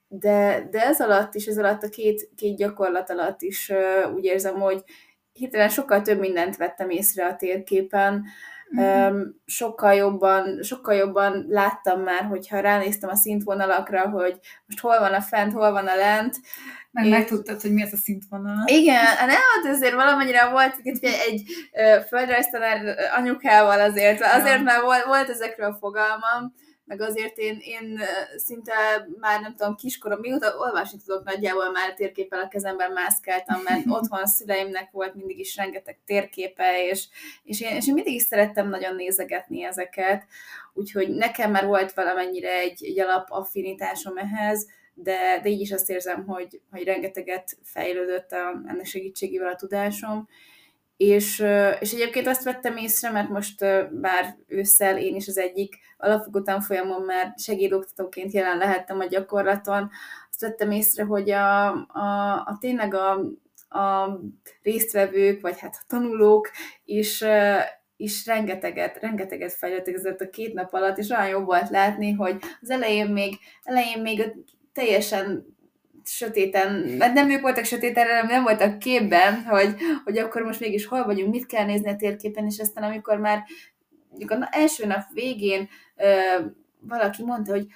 de, 0.08 0.68
de 0.70 0.80
ez 0.86 1.00
alatt 1.00 1.34
is, 1.34 1.46
ez 1.46 1.58
alatt 1.58 1.82
a 1.82 1.88
két, 1.88 2.30
két 2.36 2.56
gyakorlat 2.56 3.10
alatt 3.10 3.42
is 3.42 3.72
úgy 4.14 4.24
érzem, 4.24 4.60
hogy 4.60 4.84
hirtelen 5.32 5.68
sokkal 5.68 6.02
több 6.02 6.18
mindent 6.18 6.56
vettem 6.56 6.90
észre 6.90 7.26
a 7.26 7.36
térképen, 7.36 8.24
Mm-hmm. 8.80 9.20
Sokkal 9.44 9.94
jobban, 9.94 10.62
sokkal 10.62 10.94
jobban 10.94 11.46
láttam 11.48 12.00
már, 12.00 12.24
hogyha 12.24 12.60
ránéztem 12.60 13.10
a 13.10 13.14
szintvonalakra, 13.14 14.08
hogy 14.08 14.38
most 14.66 14.80
hol 14.80 14.98
van 14.98 15.12
a 15.12 15.20
fent, 15.20 15.52
hol 15.52 15.72
van 15.72 15.86
a 15.86 15.96
lent, 15.96 16.36
meg 16.90 17.08
megtudtad, 17.08 17.60
hogy 17.60 17.72
mi 17.72 17.82
ez 17.82 17.92
a 17.92 17.96
szintvonal. 17.96 18.64
Igen, 18.66 19.04
nem, 19.18 19.28
hát 19.28 19.74
azért 19.74 19.94
valamennyire 19.94 20.48
volt 20.50 20.74
egy, 20.82 20.98
egy 21.02 21.42
földrajztanár 22.08 22.96
anyukával 23.16 23.80
azért, 23.80 24.22
azért 24.22 24.56
ja. 24.56 24.62
már 24.62 24.82
volt, 24.82 25.04
volt 25.04 25.28
ezekről 25.28 25.70
a 25.70 25.76
fogalmam, 25.80 26.54
meg 26.92 27.00
azért 27.00 27.36
én, 27.36 27.58
én 27.60 28.00
szinte 28.36 28.72
már 29.18 29.40
nem 29.40 29.54
tudom, 29.56 29.74
kiskorom, 29.74 30.20
mióta 30.20 30.56
olvasni 30.58 30.98
tudok 31.04 31.24
nagyjából 31.24 31.70
már 31.70 31.94
térképpel 31.94 32.40
a 32.40 32.48
kezemben 32.48 32.92
mászkáltam, 32.92 33.60
mert 33.64 33.86
otthon 33.96 34.22
a 34.22 34.26
szüleimnek 34.26 34.90
volt 34.90 35.14
mindig 35.14 35.38
is 35.38 35.56
rengeteg 35.56 35.98
térképe, 36.04 36.86
és, 36.88 37.08
és, 37.42 37.60
én, 37.60 37.76
és 37.76 37.88
én 37.88 37.94
mindig 37.94 38.14
is 38.14 38.22
szerettem 38.22 38.68
nagyon 38.68 38.94
nézegetni 38.94 39.64
ezeket, 39.64 40.24
úgyhogy 40.72 41.08
nekem 41.08 41.50
már 41.50 41.66
volt 41.66 41.92
valamennyire 41.92 42.52
egy, 42.52 42.84
egy 42.84 43.00
alapaffinitásom 43.00 44.16
ehhez, 44.16 44.68
de, 44.94 45.40
de 45.42 45.48
így 45.48 45.60
is 45.60 45.72
azt 45.72 45.90
érzem, 45.90 46.26
hogy, 46.26 46.60
hogy 46.70 46.84
rengeteget 46.84 47.58
fejlődött 47.62 48.32
a, 48.32 48.62
ennek 48.66 48.84
segítségével 48.84 49.52
a 49.52 49.56
tudásom, 49.56 50.28
és, 51.02 51.44
és 51.80 51.92
egyébként 51.92 52.26
azt 52.26 52.44
vettem 52.44 52.76
észre, 52.76 53.10
mert 53.10 53.28
most 53.28 53.58
bár 54.00 54.36
ősszel 54.46 54.98
én 54.98 55.14
is 55.14 55.28
az 55.28 55.38
egyik 55.38 55.78
alapfogó 55.96 56.42
tanfolyamon 56.42 57.02
már 57.02 57.34
segédoktatóként 57.36 58.32
jelen 58.32 58.58
lehettem 58.58 59.00
a 59.00 59.06
gyakorlaton, 59.06 59.90
azt 60.30 60.40
vettem 60.40 60.70
észre, 60.70 61.04
hogy 61.04 61.30
a, 61.30 61.66
a, 61.86 62.34
a 62.34 62.56
tényleg 62.60 62.94
a, 62.94 63.12
a 63.78 64.18
résztvevők, 64.62 65.40
vagy 65.40 65.58
hát 65.58 65.74
a 65.74 65.84
tanulók 65.86 66.50
is, 66.84 67.24
is 67.96 68.26
rengeteget, 68.26 68.98
rengeteget 69.00 69.52
fejlődtek 69.52 70.20
a 70.20 70.30
két 70.30 70.54
nap 70.54 70.72
alatt, 70.72 70.98
és 70.98 71.10
olyan 71.10 71.28
jó 71.28 71.40
volt 71.40 71.70
látni, 71.70 72.12
hogy 72.12 72.36
az 72.60 72.70
elején 72.70 73.08
még, 73.08 73.38
elején 73.62 74.02
még 74.02 74.32
teljesen 74.72 75.56
sötéten, 76.04 76.72
mert 76.72 77.14
nem 77.14 77.30
ők 77.30 77.40
voltak 77.40 77.64
sötéten, 77.64 78.06
hanem 78.06 78.26
nem 78.26 78.42
voltak 78.42 78.78
képben, 78.78 79.42
hogy, 79.42 79.76
hogy 80.04 80.18
akkor 80.18 80.42
most 80.42 80.60
mégis 80.60 80.86
hol 80.86 81.04
vagyunk, 81.04 81.32
mit 81.32 81.46
kell 81.46 81.64
nézni 81.64 81.90
a 81.90 81.96
térképen, 81.96 82.46
és 82.46 82.58
aztán 82.58 82.84
amikor 82.84 83.18
már 83.18 83.42
mondjuk 84.08 84.30
az 84.30 84.48
első 84.50 84.86
nap 84.86 85.02
végén 85.12 85.68
ö, 85.96 86.06
valaki 86.80 87.24
mondta, 87.24 87.52
hogy 87.52 87.66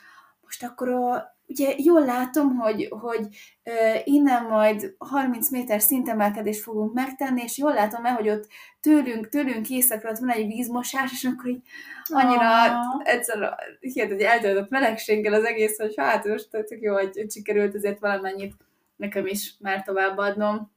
most 0.42 0.64
akkor 0.64 0.88
a, 0.88 1.35
ugye 1.46 1.74
jól 1.76 2.04
látom, 2.04 2.56
hogy, 2.56 2.88
hogy 2.90 3.28
innen 4.04 4.44
majd 4.44 4.94
30 4.98 5.50
méter 5.50 5.80
szintemelkedést 5.80 6.62
fogunk 6.62 6.94
megtenni, 6.94 7.42
és 7.42 7.58
jól 7.58 7.74
látom 7.74 8.04
el, 8.04 8.14
hogy 8.14 8.28
ott 8.28 8.46
tőlünk, 8.80 9.28
tőlünk 9.28 9.70
északra 9.70 10.10
ott 10.10 10.18
van 10.18 10.30
egy 10.30 10.46
vízmosás, 10.46 11.12
és 11.12 11.24
akkor 11.24 11.50
így 11.50 11.62
annyira 12.04 12.68
oh. 12.68 13.00
egyszer 13.04 13.56
hogy 14.08 14.20
eltöltött 14.20 14.70
melegséggel 14.70 15.32
az 15.32 15.44
egész, 15.44 15.78
hogy 15.78 15.94
hát 15.96 16.24
most 16.24 16.50
tök 16.50 16.80
jó, 16.80 16.94
hogy 16.94 17.30
sikerült 17.30 17.74
ezért 17.74 17.98
valamennyit 17.98 18.54
nekem 18.96 19.26
is 19.26 19.54
már 19.60 19.82
továbbadnom. 19.82 20.74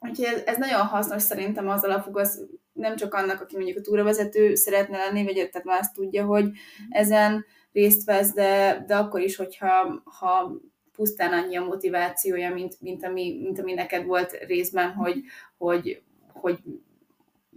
Úgyhogy 0.00 0.24
ez, 0.24 0.42
ez 0.44 0.56
nagyon 0.56 0.86
hasznos 0.86 1.22
szerintem 1.22 1.68
az 1.68 1.84
alapfog, 1.84 2.18
az 2.18 2.46
nem 2.72 2.96
csak 2.96 3.14
annak, 3.14 3.40
aki 3.40 3.56
mondjuk 3.56 3.78
a 3.78 3.80
túravezető 3.80 4.54
szeretne 4.54 4.98
lenni, 4.98 5.24
vagy 5.24 5.34
tehát 5.34 5.64
már 5.64 5.78
azt 5.80 5.94
tudja, 5.94 6.24
hogy 6.24 6.50
ezen 6.88 7.44
részt 7.72 8.04
vesz, 8.04 8.32
de, 8.32 8.84
de 8.86 8.96
akkor 8.96 9.20
is, 9.20 9.36
hogyha 9.36 10.02
ha 10.04 10.60
pusztán 10.92 11.32
annyi 11.32 11.56
a 11.56 11.64
motivációja, 11.64 12.54
mint, 12.54 12.80
mint, 12.80 13.04
ami, 13.04 13.38
mint 13.42 13.58
ami 13.58 13.72
neked 13.72 14.04
volt 14.04 14.38
részben, 14.46 14.92
hogy, 14.92 15.22
hogy, 15.58 16.02
hogy 16.32 16.58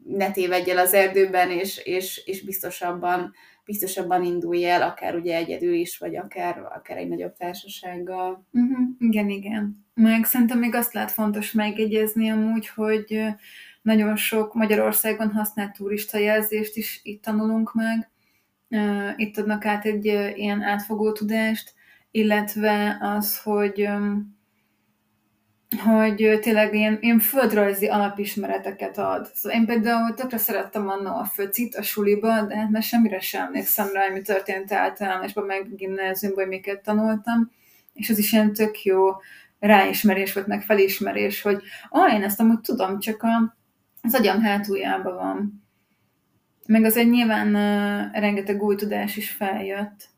ne 0.08 0.32
tévedj 0.32 0.72
el 0.72 0.78
az 0.78 0.94
erdőben, 0.94 1.50
és, 1.50 1.78
és, 1.78 2.22
és 2.26 2.44
biztosabban, 2.44 3.34
biztosabban 3.66 4.24
indulj 4.24 4.66
el, 4.66 4.82
akár 4.82 5.16
ugye 5.16 5.36
egyedül 5.36 5.74
is, 5.74 5.98
vagy 5.98 6.16
akár, 6.16 6.60
akár 6.76 6.98
egy 6.98 7.08
nagyobb 7.08 7.34
társasággal. 7.34 8.46
Uh-huh. 8.52 8.88
Igen, 9.00 9.30
igen. 9.30 9.86
Meg 9.94 10.26
szerintem 10.26 10.60
még 10.60 10.76
azt 10.76 10.94
lehet 10.94 11.12
fontos 11.12 11.52
megjegyezni 11.52 12.30
amúgy, 12.30 12.68
hogy 12.68 13.26
nagyon 13.82 14.16
sok 14.16 14.54
Magyarországon 14.54 15.32
használt 15.32 15.76
turista 15.76 16.18
jelzést 16.18 16.76
is 16.76 17.00
itt 17.04 17.22
tanulunk 17.22 17.74
meg, 17.74 18.10
itt 19.15 19.38
adnak 19.38 19.65
át 19.65 19.86
egy 19.86 20.05
ilyen 20.36 20.62
átfogó 20.62 21.12
tudást, 21.12 21.74
illetve 22.12 22.98
az, 23.01 23.41
hogy 23.41 23.89
hogy 25.84 26.39
tényleg 26.41 26.74
ilyen, 26.74 26.98
ilyen 27.01 27.20
földrajzi 27.20 27.88
alapismereteket 27.88 28.98
ad. 28.98 29.32
Szóval 29.34 29.60
én 29.60 29.65
például 29.65 30.13
tökre 30.13 30.38
szerettem 30.38 30.89
annó 30.89 31.17
a 31.17 31.25
föcit 31.25 31.75
a 31.75 31.82
suliba, 31.82 32.41
de 32.41 32.58
hát 32.58 32.70
már 32.70 32.84
semmire 32.84 33.20
sem 33.20 33.46
emlékszem 33.46 33.88
rá, 33.94 34.08
mi 34.13 34.22
történt 34.22 34.72
általánosban, 34.72 35.46
meg 35.46 35.75
gimnáziumban, 35.75 36.48
miket 36.48 36.84
tanultam, 36.84 37.51
és 37.94 38.10
ez 38.10 38.17
is 38.17 38.32
ilyen 38.32 38.53
tök 38.53 38.84
jó 38.84 39.10
ráismerés 39.60 40.34
volt, 40.34 40.48
meg 40.48 40.63
felismerés, 40.63 41.41
hogy 41.41 41.62
ah, 41.89 42.13
én 42.13 42.24
ezt 42.24 42.39
amúgy 42.39 42.60
tudom, 42.60 43.00
csak 43.00 43.25
az 44.01 44.15
agyam 44.15 44.41
hátuljában 44.41 45.15
van. 45.15 45.65
Meg 46.66 46.84
azért 46.84 47.10
nyilván 47.10 47.48
uh, 47.48 48.20
rengeteg 48.20 48.64
új 48.64 48.76
tudás 48.76 49.18
is 49.18 49.32
feljött. 49.32 50.10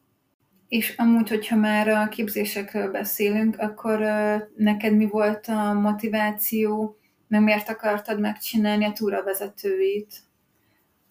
És 0.67 0.93
amúgy, 0.97 1.29
hogyha 1.29 1.55
már 1.55 1.87
a 1.87 2.07
képzésekről 2.07 2.91
beszélünk, 2.91 3.59
akkor 3.59 4.01
uh, 4.01 4.41
neked 4.55 4.95
mi 4.95 5.05
volt 5.05 5.45
a 5.47 5.73
motiváció, 5.73 6.97
meg 7.27 7.41
miért 7.41 7.69
akartad 7.69 8.19
megcsinálni 8.19 8.85
a 8.85 8.91
túravezetőit? 8.91 10.13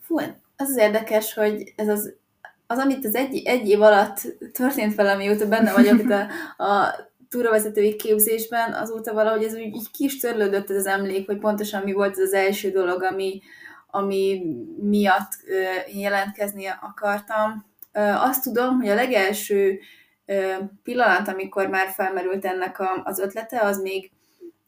Fú, 0.00 0.18
az 0.56 0.68
az 0.68 0.76
érdekes, 0.76 1.34
hogy 1.34 1.72
ez 1.76 1.88
az, 1.88 2.14
az 2.66 2.78
amit 2.78 3.04
az 3.04 3.14
egy, 3.14 3.42
egy 3.44 3.68
év 3.68 3.82
alatt 3.82 4.20
történt 4.52 4.94
velem, 4.94 5.16
mióta 5.16 5.48
benne 5.48 5.72
vagyok 5.72 5.98
itt 5.98 6.10
a, 6.10 6.26
a 6.64 6.94
túravezetői 7.28 7.96
képzésben, 7.96 8.72
azóta 8.72 9.12
valahogy 9.12 9.44
ez 9.44 9.54
úgy 9.54 9.60
így 9.60 9.90
kis 9.90 10.16
törlődött 10.16 10.70
ez 10.70 10.76
az 10.76 10.86
emlék, 10.86 11.26
hogy 11.26 11.38
pontosan 11.38 11.82
mi 11.82 11.92
volt 11.92 12.12
ez 12.12 12.18
az 12.18 12.32
első 12.32 12.70
dolog, 12.70 13.02
ami, 13.02 13.40
ami 13.96 14.42
miatt 14.80 15.30
jelentkezni 15.94 16.66
akartam. 16.80 17.66
Azt 18.14 18.42
tudom, 18.42 18.76
hogy 18.80 18.88
a 18.88 18.94
legelső 18.94 19.78
pillanat, 20.82 21.28
amikor 21.28 21.68
már 21.68 21.88
felmerült 21.88 22.44
ennek 22.44 22.82
az 23.04 23.18
ötlete, 23.18 23.60
az 23.60 23.80
még, 23.80 24.10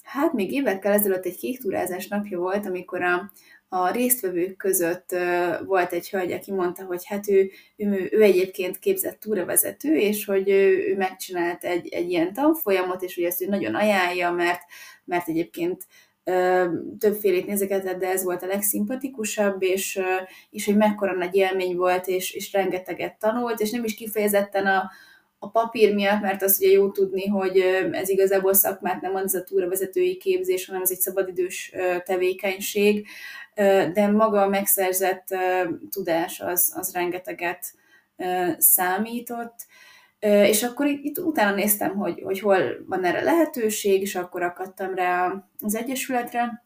hát 0.02 0.32
még 0.32 0.52
évekkel 0.52 0.92
ezelőtt 0.92 1.25
egy 1.25 1.37
kék 1.37 1.61
túrázás 1.61 2.08
napja 2.08 2.38
volt, 2.38 2.66
amikor 2.66 3.02
a, 3.02 3.30
a 3.68 3.90
résztvevők 3.90 4.56
között 4.56 5.16
volt 5.64 5.92
egy 5.92 6.11
hölgy, 6.11 6.32
aki 6.32 6.52
mondta, 6.52 6.85
hogy 6.85 7.06
hát 7.06 7.28
ő, 7.28 7.50
ő, 7.76 8.08
ő 8.12 8.23
egyébként 8.23 8.78
képzett 8.78 9.20
túravezető, 9.20 9.97
és 9.97 10.25
hogy 10.25 10.49
ő, 10.49 10.88
ő 10.88 10.97
megcsinált 10.97 11.64
egy, 11.64 11.88
egy 11.88 12.11
ilyen 12.11 12.32
tanfolyamot, 12.32 13.02
és 13.02 13.14
hogy 13.14 13.25
ezt 13.25 13.42
ő 13.42 13.47
nagyon 13.47 13.75
ajánlja, 13.75 14.30
mert, 14.30 14.61
mert 15.04 15.28
egyébként 15.28 15.87
többfélét 16.99 17.47
nézegetett, 17.47 17.99
de 17.99 18.08
ez 18.08 18.25
volt 18.25 18.42
a 18.42 18.47
legszimpatikusabb, 18.47 19.62
és, 19.62 20.00
és 20.50 20.64
hogy 20.64 20.76
mekkora 20.76 21.14
nagy 21.14 21.35
élmény 21.35 21.76
volt, 21.76 22.06
és, 22.06 22.32
és 22.32 22.52
rengeteget 22.52 23.18
tanult, 23.18 23.61
és 23.61 23.70
nem 23.70 23.85
is 23.85 23.94
kifejezetten 23.94 24.66
a, 24.66 24.90
a 25.38 25.49
papír 25.50 25.94
miatt, 25.94 26.20
mert 26.20 26.42
az 26.42 26.58
ugye 26.61 26.70
jó 26.70 26.90
tudni, 26.90 27.26
hogy 27.26 27.58
ez 27.92 28.08
igazából 28.08 28.54
szakmát 28.54 29.00
nem 29.00 29.14
az 29.14 29.35
a 29.35 29.44
túravezetői 29.44 30.16
képzés, 30.16 30.66
hanem 30.66 30.82
ez 30.82 30.90
egy 30.90 31.00
szabadidős 31.00 31.73
tevékenység, 32.04 33.06
de 33.92 34.06
maga 34.11 34.42
a 34.42 34.49
megszerzett 34.49 35.26
tudás 35.90 36.40
az, 36.40 36.73
az 36.76 36.92
rengeteget 36.92 37.73
számított, 38.58 39.66
és 40.21 40.63
akkor 40.63 40.87
itt, 40.87 41.19
utána 41.19 41.55
néztem, 41.55 41.97
hogy, 41.97 42.21
hogy 42.23 42.41
hol 42.41 42.85
van 42.87 43.05
erre 43.05 43.23
lehetőség, 43.23 44.01
és 44.01 44.15
akkor 44.15 44.43
akadtam 44.43 44.95
rá 44.95 45.45
az 45.59 45.75
Egyesületre, 45.75 46.65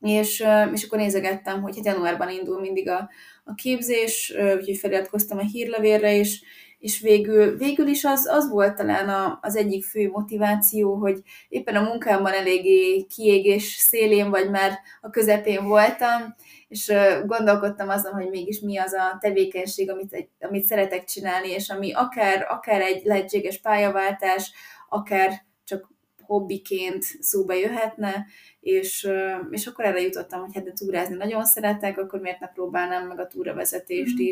és, 0.00 0.44
és 0.72 0.84
akkor 0.84 0.98
nézegettem, 0.98 1.62
hogy 1.62 1.76
hát 1.76 1.84
januárban 1.84 2.30
indul 2.30 2.60
mindig 2.60 2.88
a, 2.88 3.10
a 3.44 3.54
képzés, 3.54 4.34
úgyhogy 4.56 4.76
feliratkoztam 4.76 5.38
a 5.38 5.42
hírlevélre, 5.42 6.16
és, 6.16 6.42
és 6.80 7.00
végül, 7.00 7.56
végül 7.56 7.86
is 7.86 8.04
az, 8.04 8.26
az 8.26 8.50
volt 8.50 8.76
talán 8.76 9.08
a, 9.08 9.38
az 9.42 9.56
egyik 9.56 9.84
fő 9.84 10.08
motiváció, 10.08 10.94
hogy 10.94 11.22
éppen 11.48 11.76
a 11.76 11.82
munkámban 11.82 12.32
eléggé 12.32 13.06
kiégés 13.14 13.64
szélén, 13.64 14.30
vagy 14.30 14.50
már 14.50 14.78
a 15.00 15.10
közepén 15.10 15.64
voltam, 15.64 16.34
és 16.68 16.92
gondolkodtam 17.26 17.88
azon, 17.88 18.12
hogy 18.12 18.28
mégis 18.28 18.60
mi 18.60 18.78
az 18.78 18.92
a 18.92 19.18
tevékenység, 19.20 19.90
amit, 19.90 20.28
amit 20.40 20.64
szeretek 20.64 21.04
csinálni, 21.04 21.48
és 21.48 21.68
ami 21.68 21.92
akár, 21.92 22.46
akár 22.48 22.80
egy 22.80 23.04
lehetséges 23.04 23.60
pályaváltás, 23.60 24.52
akár 24.88 25.32
csak 25.64 25.88
hobbiként 26.22 27.02
szóba 27.02 27.52
jöhetne, 27.52 28.26
és, 28.60 29.08
és 29.50 29.66
akkor 29.66 29.84
erre 29.84 30.00
jutottam, 30.00 30.40
hogy 30.40 30.54
hát 30.54 30.72
túrázni 30.74 31.16
nagyon 31.16 31.44
szeretek, 31.44 31.98
akkor 31.98 32.20
miért 32.20 32.40
ne 32.40 32.48
próbálnám 32.48 33.06
meg 33.06 33.18
a 33.18 33.26
túravezetést 33.26 34.22
mm. 34.22 34.24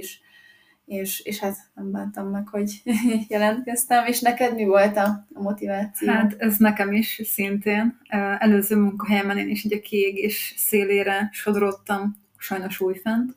És, 0.89 1.21
és 1.21 1.39
hát 1.39 1.57
nem 1.75 1.91
bántam 1.91 2.31
meg, 2.31 2.49
hogy 2.49 2.83
jelentkeztem, 3.29 4.07
és 4.07 4.21
neked 4.21 4.55
mi 4.55 4.65
volt 4.65 4.97
a, 4.97 5.27
a 5.35 5.43
motiváció? 5.43 6.09
Hát 6.09 6.35
ez 6.39 6.57
nekem 6.57 6.93
is 6.93 7.21
szintén. 7.25 7.99
Előző 8.39 8.77
munkahelyemen 8.77 9.39
én 9.39 9.49
is 9.49 9.65
ugye 9.65 9.81
kiégés 9.81 10.55
szélére 10.57 11.29
sodródtam, 11.33 12.17
sajnos 12.37 12.81
újfent, 12.81 13.37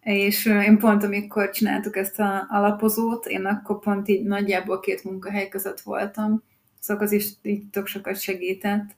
és 0.00 0.46
én 0.46 0.78
pont 0.78 1.04
amikor 1.04 1.50
csináltuk 1.50 1.96
ezt 1.96 2.20
a 2.20 2.46
alapozót, 2.50 3.26
én 3.26 3.44
akkor 3.44 3.78
pont 3.78 4.08
így 4.08 4.22
nagyjából 4.22 4.80
két 4.80 5.04
munkahely 5.04 5.48
között 5.48 5.80
voltam, 5.80 6.42
szóval 6.80 7.04
az 7.04 7.12
is 7.12 7.28
így 7.42 7.70
tök 7.70 7.86
sokat 7.86 8.20
segített. 8.20 8.96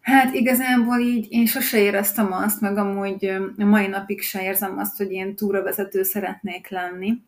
Hát 0.00 0.34
igazából 0.34 0.98
így 0.98 1.26
én 1.30 1.46
sose 1.46 1.78
éreztem 1.78 2.32
azt, 2.32 2.60
meg 2.60 2.76
amúgy 2.76 3.24
a 3.58 3.64
mai 3.64 3.86
napig 3.86 4.22
se 4.22 4.42
érzem 4.42 4.78
azt, 4.78 4.96
hogy 4.96 5.12
én 5.12 5.34
túravezető 5.34 6.02
szeretnék 6.02 6.68
lenni, 6.68 7.22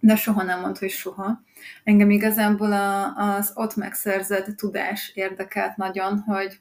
de 0.00 0.16
soha 0.16 0.42
nem 0.42 0.60
mond, 0.60 0.78
hogy 0.78 0.90
soha. 0.90 1.42
Engem 1.84 2.10
igazából 2.10 2.72
a, 2.72 3.16
az 3.16 3.52
ott 3.54 3.76
megszerzett 3.76 4.56
tudás 4.56 5.12
érdekelt 5.14 5.76
nagyon, 5.76 6.18
hogy 6.18 6.60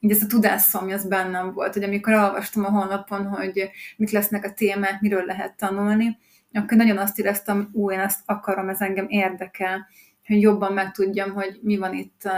így 0.00 0.10
ez 0.10 0.22
a 0.22 0.26
tudásszomj 0.26 0.92
az 0.92 1.08
bennem 1.08 1.52
volt, 1.52 1.72
hogy 1.72 1.82
amikor 1.82 2.12
olvastam 2.12 2.64
a 2.64 2.70
honlapon, 2.70 3.26
hogy 3.26 3.70
mit 3.96 4.10
lesznek 4.10 4.44
a 4.44 4.52
témák, 4.52 5.00
miről 5.00 5.24
lehet 5.24 5.56
tanulni, 5.56 6.18
akkor 6.52 6.76
nagyon 6.76 6.98
azt 6.98 7.18
éreztem, 7.18 7.68
ú, 7.72 7.90
én 7.90 7.98
ezt 7.98 8.20
akarom, 8.24 8.68
ez 8.68 8.80
engem 8.80 9.06
érdekel, 9.08 9.86
hogy 10.26 10.40
jobban 10.40 10.72
megtudjam, 10.72 11.32
hogy 11.32 11.58
mi 11.62 11.76
van 11.76 11.94
itt 11.94 12.28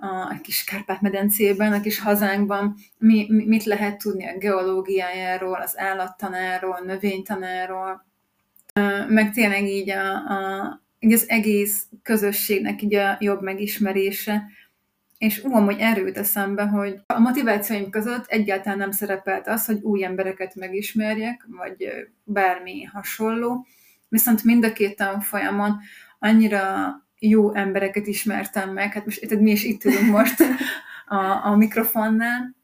a, 0.00 0.40
kis 0.42 0.64
Kárpát-medencében, 0.64 1.72
a 1.72 1.80
kis 1.80 2.00
hazánkban, 2.00 2.74
mi, 2.98 3.26
mit 3.28 3.64
lehet 3.64 3.98
tudni 3.98 4.26
a 4.26 4.38
geológiájáról, 4.38 5.60
az 5.60 5.78
állattanáról, 5.78 6.72
a 6.72 6.84
növénytanáról, 6.84 8.04
meg 9.08 9.32
tényleg 9.32 9.64
így, 9.64 9.90
a, 9.90 10.14
a, 10.14 10.80
így 10.98 11.12
az 11.12 11.28
egész 11.28 11.86
közösségnek 12.02 12.82
így 12.82 12.94
a 12.94 13.16
jobb 13.20 13.42
megismerése, 13.42 14.46
és 15.18 15.44
ú, 15.44 15.54
amúgy 15.54 15.76
erőt 15.78 16.18
eszembe, 16.18 16.62
hogy 16.62 17.00
a 17.06 17.18
motivációim 17.18 17.90
között 17.90 18.26
egyáltalán 18.26 18.78
nem 18.78 18.90
szerepelt 18.90 19.48
az, 19.48 19.66
hogy 19.66 19.82
új 19.82 20.04
embereket 20.04 20.54
megismerjek, 20.54 21.46
vagy 21.48 21.88
bármi 22.24 22.82
hasonló, 22.82 23.66
viszont 24.08 24.44
mind 24.44 24.64
a 24.64 24.72
két 24.72 24.96
tanfolyamon 24.96 25.78
annyira 26.18 26.62
jó 27.20 27.54
embereket 27.54 28.06
ismertem 28.06 28.72
meg, 28.72 28.92
hát 28.92 29.04
most 29.04 29.22
érted, 29.22 29.40
mi 29.40 29.50
is 29.50 29.64
itt 29.64 29.84
ülünk 29.84 30.10
most 30.10 30.40
a, 31.06 31.46
a 31.46 31.56
mikrofonnál, 31.56 32.56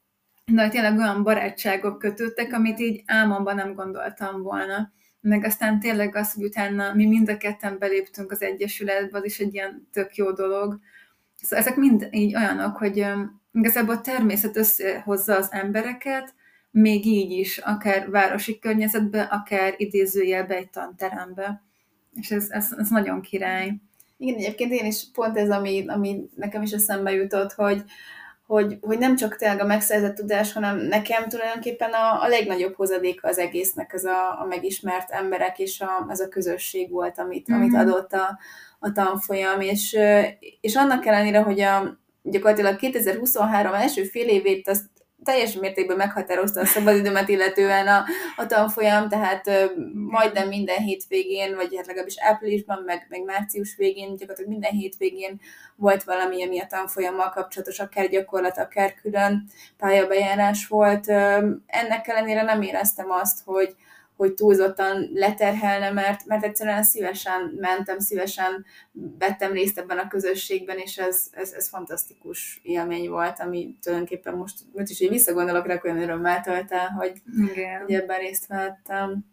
de 0.53 0.69
tényleg 0.69 0.99
olyan 0.99 1.23
barátságok 1.23 1.99
kötődtek, 1.99 2.53
amit 2.53 2.81
így 2.81 3.03
álmomban 3.07 3.55
nem 3.55 3.75
gondoltam 3.75 4.43
volna. 4.43 4.93
Meg 5.21 5.45
aztán 5.45 5.81
tényleg 5.81 6.17
az, 6.17 6.33
hogy 6.33 6.45
utána 6.45 6.95
mi 6.95 7.07
mind 7.07 7.29
a 7.29 7.37
ketten 7.37 7.79
beléptünk 7.79 8.31
az 8.31 8.43
Egyesületbe, 8.43 9.19
az 9.19 9.25
is 9.25 9.39
egy 9.39 9.55
ilyen 9.55 9.89
tök 9.93 10.15
jó 10.15 10.33
dolog, 10.33 10.81
Szóval 11.43 11.59
ezek 11.59 11.77
mind 11.77 12.09
így 12.11 12.37
olyanok, 12.37 12.77
hogy 12.77 13.07
igazából 13.53 13.95
a 13.95 14.01
természet 14.01 14.57
összehozza 14.57 15.37
az 15.37 15.53
embereket, 15.53 16.35
még 16.71 17.07
így 17.07 17.31
is, 17.31 17.59
akár 17.59 18.11
városi 18.11 18.59
környezetbe, 18.59 19.23
akár 19.23 19.75
idézőjelbe 19.77 20.55
egy 20.55 20.71
tanterembe. 20.71 21.63
És 22.15 22.31
ez, 22.31 22.51
ez, 22.51 22.73
ez 22.79 22.89
nagyon 22.89 23.21
király. 23.21 23.75
Igen, 24.19 24.35
egyébként 24.35 24.73
én 24.73 24.85
is 24.85 25.05
pont 25.13 25.37
ez, 25.37 25.51
ami, 25.51 25.85
ami 25.89 26.29
nekem 26.35 26.63
is 26.63 26.73
eszembe 26.73 27.13
jutott, 27.13 27.53
hogy, 27.53 27.83
hogy, 28.47 28.79
hogy 28.81 28.99
nem 28.99 29.17
csak 29.17 29.37
tényleg 29.37 29.61
a 29.61 29.67
megszerzett 29.67 30.15
tudás, 30.15 30.53
hanem 30.53 30.79
nekem 30.79 31.29
tulajdonképpen 31.29 31.93
a, 31.93 32.23
a 32.23 32.29
legnagyobb 32.29 32.75
hozadéka 32.75 33.29
az 33.29 33.39
egésznek 33.39 33.95
az 33.95 34.05
a, 34.05 34.41
a 34.41 34.45
megismert 34.49 35.11
emberek 35.11 35.59
és 35.59 35.81
a, 35.81 36.07
az 36.09 36.21
a 36.21 36.29
közösség 36.29 36.91
volt, 36.91 37.19
amit, 37.19 37.51
mm-hmm. 37.51 37.61
amit 37.61 37.73
mhm. 37.73 37.81
adott 37.81 38.13
a, 38.13 38.39
a 38.79 38.93
tanfolyam, 38.93 39.61
és, 39.61 39.97
és 40.61 40.75
annak 40.75 41.07
ellenére, 41.07 41.41
hogy 41.41 41.61
a, 41.61 41.99
gyakorlatilag 42.23 42.77
2023 42.77 43.73
első 43.73 44.03
fél 44.03 44.29
évét 44.29 44.69
azt 44.69 44.85
teljes 45.25 45.55
mértékben 45.55 45.97
meghatározta 45.97 46.61
a 46.61 46.65
szabadidőmet 46.65 47.29
illetően 47.29 47.87
a, 47.87 48.05
a 48.37 48.47
tanfolyam, 48.47 49.09
tehát 49.09 49.47
ö, 49.47 49.65
majdnem 49.93 50.49
minden 50.49 50.79
hétvégén, 50.79 51.55
vagy 51.55 51.77
hát 51.77 51.87
legalábbis 51.87 52.21
áprilisban, 52.21 52.83
meg, 52.87 53.07
meg 53.09 53.25
március 53.25 53.77
végén, 53.77 54.09
gyakorlatilag 54.09 54.51
minden 54.51 54.73
hétvégén 54.73 55.41
volt 55.77 56.05
valami, 56.05 56.45
ami 56.45 56.61
a 56.61 56.67
tanfolyammal 56.67 57.31
kapcsolatos, 57.31 57.79
akár 57.79 58.09
gyakorlat, 58.09 58.59
akár 58.59 58.95
külön 58.95 59.45
pályabejárás 59.77 60.67
volt. 60.67 61.09
Ö, 61.09 61.51
ennek 61.67 62.09
ellenére 62.09 62.43
nem 62.43 62.63
éreztem 62.63 63.11
azt, 63.11 63.41
hogy, 63.45 63.75
hogy 64.17 64.35
túlzottan 64.35 65.11
leterhelne, 65.13 65.91
mert, 65.91 66.27
mert 66.27 66.45
egyszerűen 66.45 66.83
szívesen 66.83 67.57
mentem, 67.61 67.99
szívesen 67.99 68.65
vettem 69.19 69.53
részt 69.53 69.79
ebben 69.79 69.99
a 69.99 70.09
közösségben, 70.09 70.79
és 70.79 70.97
ez, 70.97 71.27
ez, 71.31 71.53
ez 71.53 71.69
fantasztikus 71.69 72.61
élmény 72.63 73.09
volt, 73.09 73.41
ami 73.41 73.77
tulajdonképpen 73.83 74.35
most, 74.35 74.59
most 74.73 74.91
is 74.91 75.01
így 75.01 75.09
visszagondolok 75.09 75.67
rá, 75.67 75.81
olyan 75.85 76.03
örömmel 76.03 76.41
tölt 76.41 76.73
el, 76.73 76.89
hogy, 76.89 77.13
igen. 77.37 77.83
hogy 77.83 77.95
ebben 77.95 78.19
részt 78.19 78.47
vettem. 78.47 79.25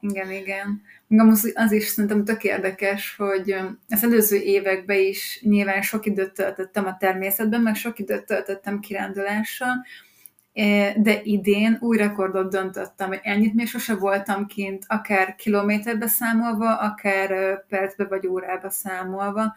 Igen, 0.00 0.30
igen. 0.30 0.82
Magam 1.06 1.28
az 1.54 1.72
is 1.72 1.86
szerintem 1.86 2.24
tök 2.24 2.44
érdekes, 2.44 3.16
hogy 3.16 3.56
az 3.88 4.04
előző 4.04 4.36
években 4.36 4.98
is 4.98 5.40
nyilván 5.42 5.82
sok 5.82 6.06
időt 6.06 6.32
töltöttem 6.32 6.86
a 6.86 6.96
természetben, 6.96 7.60
meg 7.60 7.74
sok 7.74 7.98
időt 7.98 8.26
töltöttem 8.26 8.80
kirándulással, 8.80 9.84
de 10.96 11.20
idén 11.22 11.78
új 11.80 11.96
rekordot 11.96 12.50
döntöttem, 12.50 13.08
hogy 13.08 13.20
ennyit 13.22 13.54
még 13.54 13.66
sose 13.66 13.94
voltam 13.94 14.46
kint, 14.46 14.84
akár 14.88 15.34
kilométerbe 15.34 16.06
számolva, 16.06 16.76
akár 16.76 17.60
percbe 17.68 18.04
vagy 18.04 18.26
órába 18.26 18.70
számolva, 18.70 19.54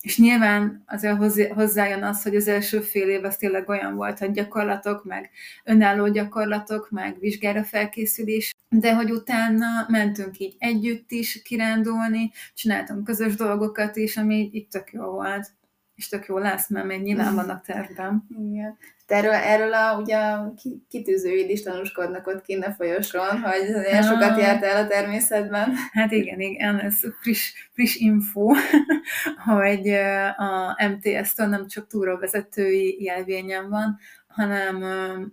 és 0.00 0.18
nyilván 0.18 0.82
azért 0.86 1.52
hozzájön 1.52 2.02
az, 2.02 2.22
hogy 2.22 2.36
az 2.36 2.48
első 2.48 2.80
fél 2.80 3.08
év 3.08 3.24
az 3.24 3.36
tényleg 3.36 3.68
olyan 3.68 3.94
volt, 3.94 4.18
hogy 4.18 4.30
gyakorlatok, 4.30 5.04
meg 5.04 5.30
önálló 5.64 6.08
gyakorlatok, 6.08 6.90
meg 6.90 7.18
vizsgára 7.18 7.64
felkészülés, 7.64 8.54
de 8.68 8.94
hogy 8.94 9.10
utána 9.10 9.66
mentünk 9.88 10.38
így 10.38 10.54
együtt 10.58 11.10
is 11.10 11.42
kirándulni, 11.42 12.30
csináltunk 12.54 13.04
közös 13.04 13.34
dolgokat 13.34 13.96
is, 13.96 14.16
ami 14.16 14.50
így 14.52 14.68
tök 14.68 14.92
jó 14.92 15.04
volt 15.04 15.50
és 15.98 16.08
tök 16.08 16.26
jó 16.26 16.38
lesz, 16.38 16.68
mert 16.68 16.86
még 16.86 17.02
nyilván 17.02 17.34
vannak 17.34 17.64
tervben. 17.64 18.26
Igen. 18.38 18.78
De 19.06 19.14
erről, 19.14 19.32
erről 19.32 19.74
a, 19.74 20.00
ugye 20.00 20.16
a 20.16 20.54
kitűzőid 20.88 21.50
is 21.50 21.62
tanúskodnak 21.62 22.26
ott 22.26 22.42
kint 22.42 22.64
a 22.64 22.72
folyosón, 22.72 23.40
hogy 23.40 23.86
ilyen 23.88 24.02
sokat 24.02 24.40
járt 24.40 24.64
el 24.64 24.84
a 24.84 24.86
természetben. 24.86 25.72
Hát 25.92 26.12
igen, 26.12 26.40
igen, 26.40 26.78
ez 26.78 27.00
friss, 27.20 27.52
friss 27.72 27.96
info, 27.96 28.52
hogy 29.44 29.88
a 30.36 30.76
MTS-től 30.88 31.46
nem 31.46 31.66
csak 31.66 31.86
túróvezetői 31.86 33.02
jelvényem 33.02 33.68
van, 33.68 33.98
hanem 34.26 34.76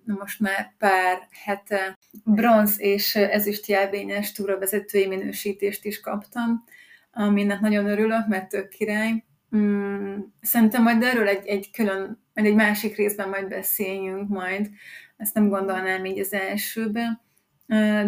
most 0.06 0.39
már 0.39 0.73
pár 0.78 1.17
hete 1.43 1.97
bronz 2.23 2.82
és 2.82 3.15
ezüst 3.15 3.67
jelvényes 3.67 4.32
túravezetői 4.32 5.08
minősítést 5.08 5.86
is 5.86 5.99
kaptam, 5.99 6.63
aminek 7.12 7.60
nagyon 7.60 7.86
örülök, 7.86 8.28
mert 8.28 8.49
tök 8.49 8.69
király 8.69 9.23
Mm, 9.55 10.19
szerintem 10.41 10.83
majd 10.83 11.03
erről 11.03 11.27
egy, 11.27 11.47
egy 11.47 11.71
külön, 11.71 12.23
majd 12.33 12.47
egy 12.47 12.55
másik 12.55 12.95
részben 12.95 13.29
majd 13.29 13.47
beszéljünk 13.47 14.29
majd. 14.29 14.69
Ezt 15.17 15.33
nem 15.33 15.49
gondolnám 15.49 16.05
így 16.05 16.19
az 16.19 16.33
elsőbe. 16.33 17.23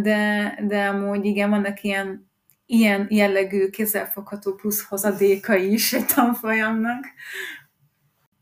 De, 0.01 0.53
de 0.67 0.88
amúgy 0.88 1.25
igen, 1.25 1.49
vannak 1.49 1.83
ilyen, 1.83 2.29
ilyen 2.65 3.07
jellegű 3.10 3.69
kézzelfogható 3.69 4.53
plusz 4.53 4.88
hozadéka 4.88 5.55
is 5.55 5.93
egy 5.93 6.05
tanfolyamnak. 6.05 7.05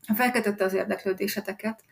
Ha 0.06 0.14
felkeltette 0.14 0.64
az 0.64 0.74
érdeklődéseteket, 0.74 1.84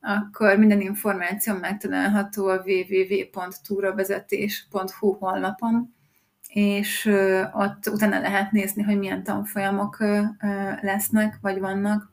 akkor 0.00 0.58
minden 0.58 0.80
információ 0.80 1.54
megtalálható 1.54 2.46
a 2.46 2.64
www.túravezetés.hu 2.66 5.12
honlapon, 5.12 5.94
és 6.52 7.10
ott 7.52 7.86
utána 7.86 8.20
lehet 8.20 8.52
nézni, 8.52 8.82
hogy 8.82 8.98
milyen 8.98 9.24
tanfolyamok 9.24 9.98
lesznek, 10.80 11.38
vagy 11.40 11.58
vannak. 11.58 12.12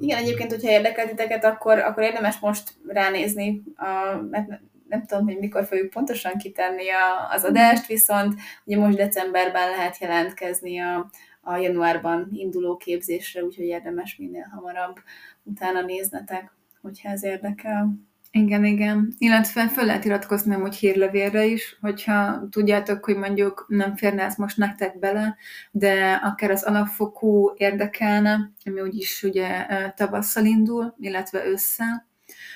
Igen, 0.00 0.18
egyébként, 0.18 0.50
hogyha 0.50 0.70
érdekel 0.70 1.08
titeket, 1.08 1.44
akkor, 1.44 1.78
akkor 1.78 2.02
érdemes 2.02 2.38
most 2.38 2.74
ránézni, 2.86 3.62
a, 3.76 4.20
mert 4.30 4.48
nem 4.88 5.06
tudom, 5.06 5.24
hogy 5.24 5.38
mikor 5.38 5.64
fogjuk 5.64 5.90
pontosan 5.90 6.36
kitenni 6.36 6.90
a, 6.90 7.30
az 7.30 7.44
adást, 7.44 7.86
viszont 7.86 8.34
ugye 8.64 8.78
most 8.78 8.96
decemberben 8.96 9.70
lehet 9.70 9.98
jelentkezni 9.98 10.78
a, 10.80 11.10
a 11.40 11.56
januárban 11.56 12.28
induló 12.32 12.76
képzésre, 12.76 13.44
úgyhogy 13.44 13.64
érdemes 13.64 14.16
minél 14.16 14.46
hamarabb 14.54 14.96
utána 15.42 15.82
néznetek, 15.82 16.52
hogyha 16.82 17.08
ez 17.08 17.24
érdekel. 17.24 17.88
Igen, 18.30 18.64
igen. 18.64 19.14
Illetve 19.18 19.68
fel 19.68 19.84
lehet 19.84 20.04
iratkozni 20.04 20.54
hogy 20.54 20.74
hírlevélre 20.74 21.44
is, 21.44 21.76
hogyha 21.80 22.48
tudjátok, 22.50 23.04
hogy 23.04 23.16
mondjuk 23.16 23.64
nem 23.68 23.96
férne 23.96 24.22
ez 24.22 24.36
most 24.36 24.56
nektek 24.56 24.98
bele, 24.98 25.36
de 25.70 26.20
akár 26.22 26.50
az 26.50 26.62
alapfokú 26.62 27.52
érdekelne, 27.56 28.52
ami 28.64 28.80
úgyis 28.80 29.22
ugye 29.22 29.66
tavasszal 29.94 30.44
indul, 30.44 30.94
illetve 30.98 31.46
össze, 31.46 32.06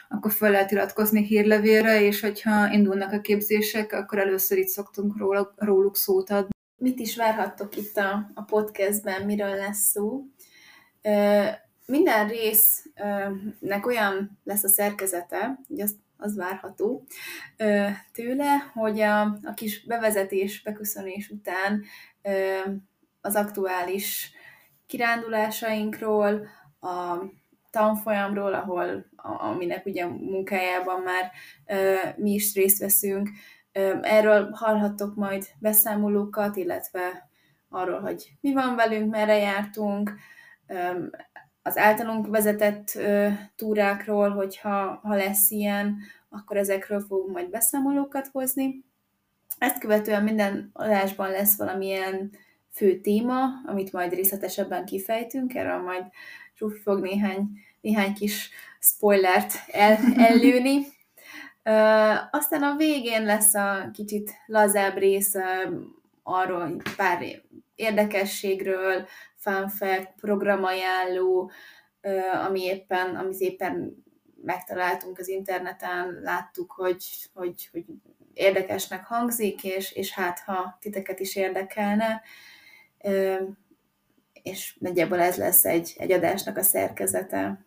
akkor 0.08 0.32
fel 0.32 0.50
lehet 0.50 0.70
iratkozni 0.70 1.24
hírlevélre, 1.24 2.02
és 2.02 2.20
hogyha 2.20 2.72
indulnak 2.72 3.12
a 3.12 3.20
képzések, 3.20 3.92
akkor 3.92 4.18
először 4.18 4.58
itt 4.58 4.68
szoktunk 4.68 5.18
róla, 5.18 5.54
róluk 5.56 5.96
szót 5.96 6.30
adni. 6.30 6.50
Mit 6.76 6.98
is 6.98 7.16
várhattok 7.16 7.76
itt 7.76 7.96
a, 7.96 8.30
a 8.34 8.42
podcastben, 8.42 9.22
miről 9.22 9.54
lesz 9.56 9.90
szó? 9.90 10.24
Minden 11.86 12.28
résznek 12.28 13.86
olyan 13.86 14.38
lesz 14.44 14.64
a 14.64 14.68
szerkezete, 14.68 15.58
hogy 15.68 15.80
azt, 15.80 15.96
az 16.16 16.36
várható 16.36 17.06
tőle, 18.12 18.70
hogy 18.72 19.00
a, 19.00 19.20
a 19.22 19.54
kis 19.54 19.84
bevezetés, 19.84 20.62
beköszönés 20.62 21.28
után 21.28 21.84
az 23.20 23.34
aktuális 23.34 24.32
kirándulásainkról, 24.86 26.46
a 26.80 27.16
tanfolyamról, 27.70 28.54
ahol, 28.54 29.04
aminek 29.16 29.86
ugye 29.86 30.06
munkájában 30.06 31.02
már 31.02 31.30
mi 32.16 32.30
is 32.30 32.54
részt 32.54 32.78
veszünk. 32.78 33.28
Erről 34.02 34.50
hallhattok 34.50 35.14
majd 35.14 35.46
beszámolókat, 35.58 36.56
illetve 36.56 37.28
arról, 37.68 38.00
hogy 38.00 38.32
mi 38.40 38.52
van 38.52 38.76
velünk, 38.76 39.10
merre 39.10 39.36
jártunk, 39.36 40.14
az 41.62 41.76
általunk 41.76 42.26
vezetett 42.26 42.98
túrákról, 43.56 44.30
hogyha 44.30 45.00
ha 45.02 45.14
lesz 45.14 45.50
ilyen, 45.50 45.98
akkor 46.28 46.56
ezekről 46.56 47.00
fogunk 47.00 47.32
majd 47.32 47.50
beszámolókat 47.50 48.28
hozni. 48.32 48.84
Ezt 49.58 49.78
követően 49.78 50.22
minden 50.22 50.70
adásban 50.72 51.30
lesz 51.30 51.56
valamilyen 51.56 52.30
fő 52.70 53.00
téma, 53.00 53.44
amit 53.66 53.92
majd 53.92 54.12
részletesebben 54.12 54.84
kifejtünk, 54.84 55.54
erről 55.54 55.82
majd 55.82 56.04
Zsófi 56.58 56.78
fog 56.78 57.00
néhány, 57.00 57.48
néhány 57.80 58.14
kis 58.14 58.50
spoilert 58.78 59.52
el, 59.72 59.98
ellőni. 60.28 60.76
Uh, 61.64 62.16
aztán 62.30 62.62
a 62.62 62.76
végén 62.76 63.24
lesz 63.24 63.54
a 63.54 63.90
kicsit 63.92 64.30
lazább 64.46 64.96
rész 64.96 65.34
arról 66.22 66.76
pár 66.96 67.42
érdekességről, 67.74 69.06
fun 69.42 69.68
fact, 69.68 70.12
programajánló, 70.20 71.50
ami 72.46 72.60
éppen, 72.60 73.16
amit 73.16 73.40
éppen 73.40 74.04
megtaláltunk 74.42 75.18
az 75.18 75.28
interneten, 75.28 76.18
láttuk, 76.22 76.72
hogy, 76.72 77.04
hogy, 77.34 77.68
hogy 77.72 77.84
érdekesnek 78.34 79.04
hangzik, 79.04 79.64
és, 79.64 79.92
és 79.92 80.12
hát 80.12 80.38
ha 80.38 80.78
titeket 80.80 81.20
is 81.20 81.36
érdekelne, 81.36 82.22
és 84.42 84.76
nagyjából 84.78 85.20
ez 85.20 85.36
lesz 85.36 85.64
egy, 85.64 85.94
egy 85.98 86.12
adásnak 86.12 86.56
a 86.56 86.62
szerkezete. 86.62 87.66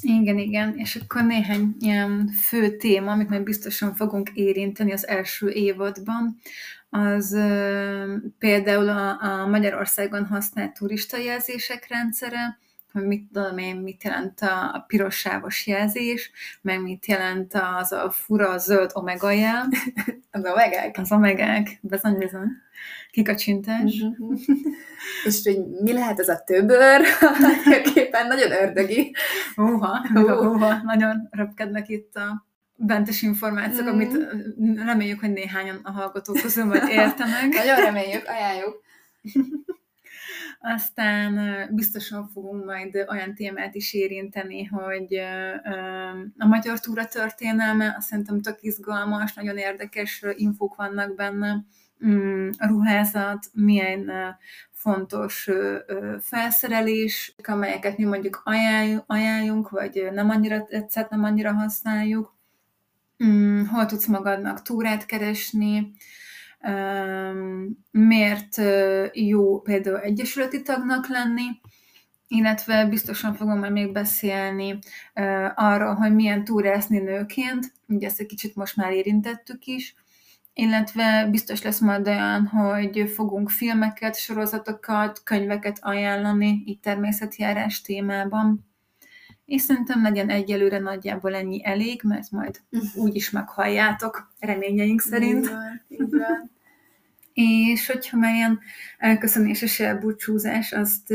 Igen, 0.00 0.38
igen, 0.38 0.76
és 0.76 0.96
akkor 0.96 1.24
néhány 1.24 1.76
ilyen 1.80 2.28
fő 2.28 2.76
téma, 2.76 3.12
amit 3.12 3.28
majd 3.28 3.42
biztosan 3.42 3.94
fogunk 3.94 4.30
érinteni 4.34 4.92
az 4.92 5.06
első 5.06 5.50
évadban, 5.50 6.38
az 6.94 7.32
ö, 7.32 8.16
például 8.38 8.88
a, 8.88 9.22
a 9.22 9.46
Magyarországon 9.46 10.26
használt 10.26 10.72
turistajelzések 10.74 11.86
rendszere, 11.88 12.58
hogy 12.92 13.06
mit 13.06 13.28
tudom 13.32 13.58
én, 13.58 13.76
mit 13.76 14.04
jelent 14.04 14.40
a, 14.40 14.74
a 14.74 14.84
piros 14.86 15.16
sávos 15.16 15.66
jelzés, 15.66 16.30
meg 16.60 16.82
mit 16.82 17.06
jelent 17.06 17.54
az 17.78 17.92
a 17.92 18.10
fura 18.10 18.58
zöld 18.58 18.90
omega 18.94 19.30
jel. 19.30 19.68
az 20.30 20.44
omegák? 20.44 20.98
Az 20.98 21.12
omegák, 21.12 21.78
bizony, 21.80 22.18
bizony. 22.18 22.48
Kikacsintás. 23.10 24.00
Uh-huh. 24.00 24.40
És 25.24 25.40
hogy 25.44 25.66
mi 25.82 25.92
lehet 25.92 26.18
ez 26.18 26.28
a 26.28 26.42
töbör? 26.44 27.00
Tulajdonképpen 27.64 28.26
nagyon 28.26 28.50
ördögi. 28.50 29.14
Óha, 29.60 30.06
óha, 30.46 30.82
nagyon 30.82 31.28
röpkednek 31.30 31.88
itt 31.88 32.16
a 32.16 32.46
bentes 32.86 33.22
információk, 33.22 33.86
mm. 33.86 33.88
amit 33.88 34.16
reméljük, 34.76 35.20
hogy 35.20 35.32
néhányan 35.32 35.80
a 35.82 35.90
hallgatók 35.90 36.40
közül 36.42 36.64
majd 36.64 36.88
értenek. 36.88 37.48
nagyon 37.54 37.76
reméljük, 37.76 38.28
ajánljuk. 38.28 38.82
Aztán 40.64 41.38
biztosan 41.74 42.28
fogunk 42.28 42.64
majd 42.64 43.04
olyan 43.08 43.34
témát 43.34 43.74
is 43.74 43.94
érinteni, 43.94 44.64
hogy 44.64 45.14
a 46.38 46.46
magyar 46.46 46.80
túra 46.80 47.06
történelme, 47.06 47.94
azt 47.98 48.08
szerintem 48.08 48.40
tök 48.40 48.58
izgalmas, 48.60 49.34
nagyon 49.34 49.56
érdekes 49.56 50.24
infók 50.36 50.76
vannak 50.76 51.14
benne, 51.14 51.64
mm, 52.06 52.48
a 52.58 52.66
ruházat, 52.66 53.46
milyen 53.52 54.10
fontos 54.70 55.48
felszerelés, 56.20 57.34
amelyeket 57.48 57.98
mi 57.98 58.04
mondjuk 58.04 58.42
ajánljunk, 59.06 59.70
vagy 59.70 60.08
nem 60.12 60.30
annyira 60.30 60.64
tetszett, 60.64 61.10
nem 61.10 61.24
annyira 61.24 61.52
használjuk, 61.52 62.34
mm, 63.24 63.64
hol 63.64 63.86
tudsz 63.86 64.06
magadnak 64.06 64.62
túrát 64.62 65.06
keresni, 65.06 65.92
miért 67.90 68.60
jó 69.12 69.60
például 69.60 69.98
egyesületi 69.98 70.62
tagnak 70.62 71.08
lenni, 71.08 71.44
illetve 72.28 72.86
biztosan 72.86 73.34
fogom 73.34 73.58
majd 73.58 73.72
még 73.72 73.92
beszélni 73.92 74.78
arról, 75.54 75.94
hogy 75.94 76.14
milyen 76.14 76.44
túrászni 76.44 76.98
nőként, 76.98 77.72
ugye 77.88 78.06
ezt 78.06 78.20
egy 78.20 78.26
kicsit 78.26 78.54
most 78.54 78.76
már 78.76 78.92
érintettük 78.92 79.64
is, 79.64 79.94
illetve 80.54 81.26
biztos 81.30 81.62
lesz 81.62 81.80
majd 81.80 82.08
olyan, 82.08 82.46
hogy 82.46 83.10
fogunk 83.14 83.50
filmeket, 83.50 84.18
sorozatokat, 84.18 85.22
könyveket 85.24 85.78
ajánlani 85.80 86.62
itt 86.66 86.82
természetjárás 86.82 87.80
témában. 87.80 88.71
És 89.44 89.62
szerintem 89.62 90.02
legyen 90.02 90.28
egyelőre 90.28 90.78
nagyjából 90.78 91.34
ennyi 91.34 91.64
elég, 91.64 92.00
mert 92.04 92.30
majd 92.30 92.60
úgy 92.94 93.14
is 93.14 93.30
meghalljátok, 93.30 94.32
reményeink 94.38 95.00
szerint. 95.00 95.44
Igen, 95.44 95.82
igen. 95.88 96.50
És 97.72 97.86
hogyha 97.86 98.16
már 98.16 98.34
ilyen 98.34 98.60
elköszönéses 98.98 99.80
elbúcsúzás, 99.80 100.72
azt 100.72 101.14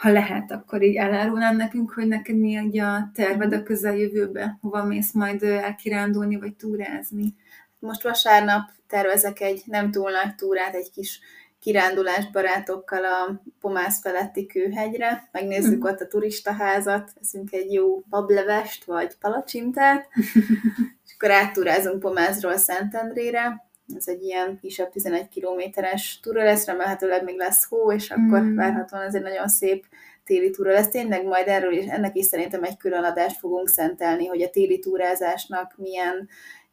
ha 0.00 0.10
lehet, 0.10 0.50
akkor 0.50 0.82
így 0.82 0.96
elárulnám 0.96 1.56
nekünk, 1.56 1.90
hogy 1.90 2.06
neked 2.06 2.36
mi 2.36 2.78
a 2.78 3.10
terved 3.14 3.52
a 3.52 3.62
közeljövőbe, 3.62 4.58
hova 4.60 4.84
mész 4.84 5.12
majd 5.12 5.42
elkirándulni, 5.42 6.38
vagy 6.38 6.54
túrázni? 6.54 7.34
Most 7.78 8.02
vasárnap 8.02 8.70
tervezek 8.86 9.40
egy 9.40 9.62
nem 9.66 9.90
túl 9.90 10.10
nagy 10.10 10.34
túrát, 10.34 10.74
egy 10.74 10.90
kis 10.90 11.20
kirándulás 11.60 12.30
barátokkal 12.30 13.04
a 13.04 13.42
Pomász 13.60 14.00
feletti 14.00 14.46
kőhegyre, 14.46 15.28
megnézzük 15.32 15.84
mm. 15.84 15.88
ott 15.88 16.00
a 16.00 16.06
turistaházat, 16.06 17.12
eszünk 17.20 17.52
egy 17.52 17.72
jó 17.72 18.02
bablevest 18.08 18.84
vagy 18.84 19.16
palacsintát, 19.20 20.08
és 21.06 21.14
akkor 21.14 21.30
áttúrázunk 21.30 22.00
Pomászról 22.00 22.56
Szentendrére, 22.56 23.68
ez 23.96 24.08
egy 24.08 24.22
ilyen 24.22 24.58
kisebb 24.60 24.90
11 24.90 25.28
kilométeres 25.28 26.20
túra 26.22 26.44
lesz, 26.44 26.66
remélhetőleg 26.66 27.24
még 27.24 27.36
lesz 27.36 27.64
hó, 27.68 27.92
és 27.92 28.10
akkor 28.10 28.40
mm. 28.40 28.54
várhatóan 28.54 29.02
ez 29.02 29.14
egy 29.14 29.22
nagyon 29.22 29.48
szép 29.48 29.84
téli 30.24 30.50
túra 30.50 30.72
lesz. 30.72 30.88
Tényleg 30.88 31.24
majd 31.24 31.48
erről 31.48 31.72
is, 31.72 31.86
ennek 31.86 32.16
is 32.16 32.24
szerintem 32.24 32.62
egy 32.62 32.76
külön 32.76 33.04
adást 33.04 33.38
fogunk 33.38 33.68
szentelni, 33.68 34.26
hogy 34.26 34.42
a 34.42 34.50
téli 34.50 34.78
túrázásnak 34.78 35.74
milyen 35.76 36.28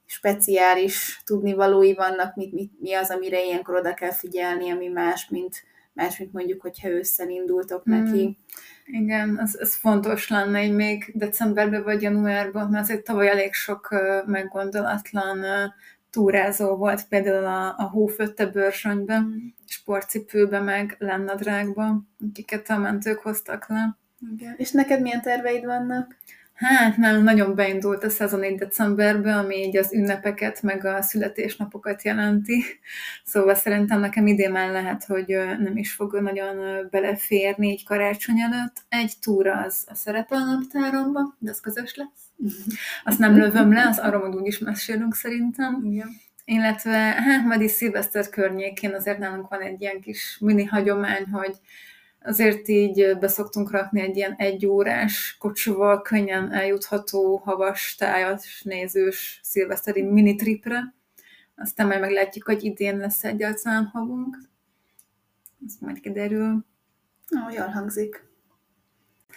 speciális 0.08 1.22
tudnivalói 1.26 1.94
vannak, 1.94 2.36
mit, 2.36 2.52
mit, 2.54 2.72
mi 2.80 2.94
az, 2.94 3.10
amire 3.10 3.44
ilyenkor 3.46 3.76
oda 3.76 3.94
kell 3.94 4.12
figyelni, 4.12 4.70
ami 4.70 4.88
más, 4.88 5.30
mint, 5.30 5.64
más, 5.94 6.18
mint 6.18 6.34
mondjuk, 6.34 6.62
hogyha 6.62 6.90
ősszel 6.90 7.30
indultok 7.30 7.90
mm. 7.90 7.94
neki. 7.94 8.38
Igen, 8.86 9.40
ez, 9.40 9.56
ez 9.60 9.76
fontos 9.76 10.30
lenne, 10.30 10.60
hogy 10.60 10.76
még 10.76 11.12
decemberben 11.14 11.84
vagy 11.84 12.02
januárban, 12.02 12.70
mert 12.70 12.84
azért 12.84 13.04
tavaly 13.04 13.30
elég 13.30 13.54
sok 13.54 13.88
uh, 13.92 14.28
meggondolatlan 14.28 15.40
uh, 15.40 15.72
túrázó 16.10 16.76
volt, 16.76 17.08
például 17.08 17.46
a, 17.46 17.68
a 17.78 17.90
hófötte 17.90 18.46
bőrsonybe, 18.46 19.20
mm. 19.20 19.36
sportcipőbe, 19.66 20.60
meg 20.60 20.96
lennadrágba, 21.00 22.02
akiket 22.30 22.70
a 22.70 22.78
mentők 22.78 23.20
hoztak 23.20 23.68
le. 23.68 23.98
Igen. 24.34 24.56
És 24.58 24.72
neked 24.72 25.02
milyen 25.02 25.22
terveid 25.22 25.66
vannak? 25.66 26.16
Hát 26.58 26.98
nem, 26.98 27.24
nagyon 27.24 27.56
beindult 27.56 28.04
a 28.04 28.10
szezon 28.10 28.44
egy 28.44 28.58
decemberben, 28.58 29.38
ami 29.38 29.56
így 29.56 29.78
az 29.78 29.94
ünnepeket, 29.94 30.62
meg 30.62 30.86
a 30.86 31.02
születésnapokat 31.02 32.04
jelenti. 32.04 32.64
Szóval 33.24 33.56
szerintem 33.56 34.00
nekem 34.00 34.28
idén 34.28 34.52
már 34.52 34.72
lehet, 34.72 35.04
hogy 35.04 35.26
nem 35.60 35.78
is 35.78 35.92
fog 35.92 36.20
nagyon 36.20 36.88
beleférni 36.92 37.70
egy 37.70 37.86
karácsony 37.86 38.40
előtt. 38.40 38.86
Egy 38.90 39.14
túra 39.22 39.62
az 39.62 39.84
a 39.88 39.96
szerepel 39.96 40.38
a 40.38 40.46
naptáromba, 40.46 41.36
de 41.40 41.50
az 41.50 41.60
közös 41.60 41.96
lesz. 41.96 42.54
Azt 43.04 43.20
nem 43.20 43.38
lövöm 43.38 43.74
le, 43.74 43.88
az 43.88 44.00
arról 44.00 44.36
úgy 44.36 44.48
is 44.48 44.58
mesélünk 44.58 45.16
szerintem. 45.16 45.82
Igen. 45.84 46.10
Illetve 46.46 46.98
hát 46.98 47.46
majd 47.46 47.62
is 47.62 47.72
szilveszter 47.72 48.30
környékén 48.30 48.94
azért 48.94 49.18
nálunk 49.18 49.50
van 49.50 49.62
egy 49.62 49.82
ilyen 49.82 50.02
kis 50.02 50.38
mini 50.40 50.66
hagyomány, 50.66 51.26
hogy 51.32 51.56
azért 52.22 52.68
így 52.68 53.18
beszoktunk 53.20 53.72
rakni 53.72 54.02
egy 54.02 54.16
ilyen 54.16 54.36
egyórás 54.38 55.36
kocsival 55.40 56.02
könnyen 56.02 56.52
eljutható 56.52 57.38
havas, 57.38 57.96
tájas, 57.96 58.62
nézős 58.64 59.40
szilveszteri 59.44 60.02
mini 60.02 60.36
tripre. 60.36 60.96
Aztán 61.56 61.88
majd 61.88 62.00
meglátjuk, 62.00 62.46
hogy 62.46 62.64
idén 62.64 62.98
lesz 62.98 63.24
egyáltalán 63.24 63.86
havunk. 63.86 64.38
Ez 65.66 65.74
majd 65.80 66.00
kiderül. 66.00 66.66
Ó, 67.36 67.54
jól 67.56 67.68
hangzik. 67.68 68.24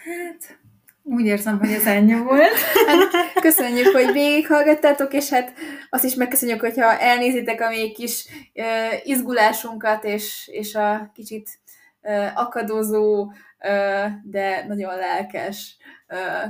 Hát, 0.05 0.59
úgy 1.03 1.25
érzem, 1.25 1.59
hogy 1.59 1.73
ez 1.73 1.87
ennyi 1.87 2.15
volt. 2.15 2.55
Hát, 2.87 3.33
köszönjük, 3.41 3.93
hogy 3.93 4.13
végighallgattátok, 4.13 5.13
és 5.13 5.29
hát 5.29 5.53
azt 5.91 6.05
is 6.05 6.15
megköszönjük, 6.15 6.61
hogyha 6.61 6.99
elnézitek 6.99 7.61
a 7.61 7.69
még 7.69 7.95
kis 7.95 8.27
izgulásunkat, 9.05 10.05
és, 10.05 10.49
és 10.53 10.75
a 10.75 11.11
kicsit 11.15 11.60
akadozó, 12.35 13.33
de 14.23 14.65
nagyon 14.67 14.97
lelkes 14.97 15.77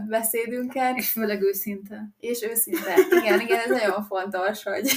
beszédünket. 0.09 0.97
És 0.97 1.11
főleg 1.11 1.43
őszinte. 1.43 2.09
És 2.21 2.43
őszinte. 2.43 2.95
Igen, 3.21 3.41
igen, 3.41 3.59
ez 3.59 3.71
nagyon 3.71 4.03
fontos, 4.03 4.63
hogy, 4.63 4.91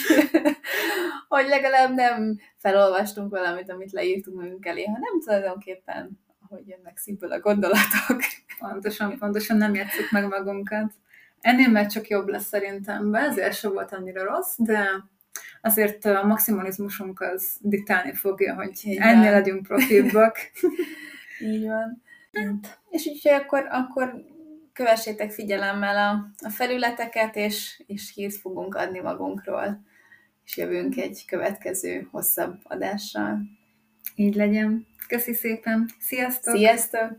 hogy 1.33 1.47
legalább 1.47 1.93
nem 1.93 2.39
felolvastunk 2.57 3.29
valamit, 3.31 3.71
amit 3.71 3.91
leírtunk 3.91 4.41
magunk 4.41 4.65
elé, 4.65 4.83
hanem 4.83 5.19
tulajdonképpen, 5.25 6.19
ahogy 6.49 6.67
jönnek 6.67 6.97
szívből 6.97 7.31
a 7.31 7.39
gondolatok. 7.39 8.21
Pontosan, 8.59 9.17
pontosan 9.17 9.57
nem 9.57 9.75
játszuk 9.75 10.11
meg 10.11 10.27
magunkat. 10.27 10.91
Ennél 11.41 11.69
már 11.69 11.85
csak 11.87 12.07
jobb 12.07 12.27
lesz 12.27 12.47
szerintem, 12.47 13.11
be, 13.11 13.19
ezért 13.19 13.55
sem 13.55 13.73
volt 13.73 13.93
annyira 13.93 14.23
rossz, 14.23 14.55
de 14.57 15.03
azért 15.65 16.05
a 16.05 16.25
maximalizmusunk 16.25 17.21
az 17.21 17.57
diktálni 17.59 18.13
fogja, 18.13 18.55
hogy 18.55 18.79
Igen. 18.83 19.07
ennél 19.07 19.31
legyünk 19.31 19.67
profibbak. 19.67 20.37
Így 21.51 21.65
van. 21.65 22.01
Hát, 22.31 22.79
és 22.89 23.05
úgyhogy 23.05 23.31
akkor, 23.31 23.67
akkor 23.69 24.25
kövessétek 24.73 25.31
figyelemmel 25.31 25.97
a, 25.97 26.45
a 26.47 26.49
felületeket, 26.49 27.35
és, 27.35 27.83
és 27.87 28.11
hírt 28.15 28.35
fogunk 28.35 28.75
adni 28.75 28.99
magunkról, 28.99 29.83
és 30.45 30.57
jövünk 30.57 30.97
egy 30.97 31.23
következő 31.27 32.07
hosszabb 32.11 32.59
adással. 32.63 33.41
Így 34.15 34.35
legyen. 34.35 34.87
Köszi 35.07 35.33
szépen. 35.33 35.89
Sziasztok! 35.99 36.55
Sziasztok! 36.55 37.17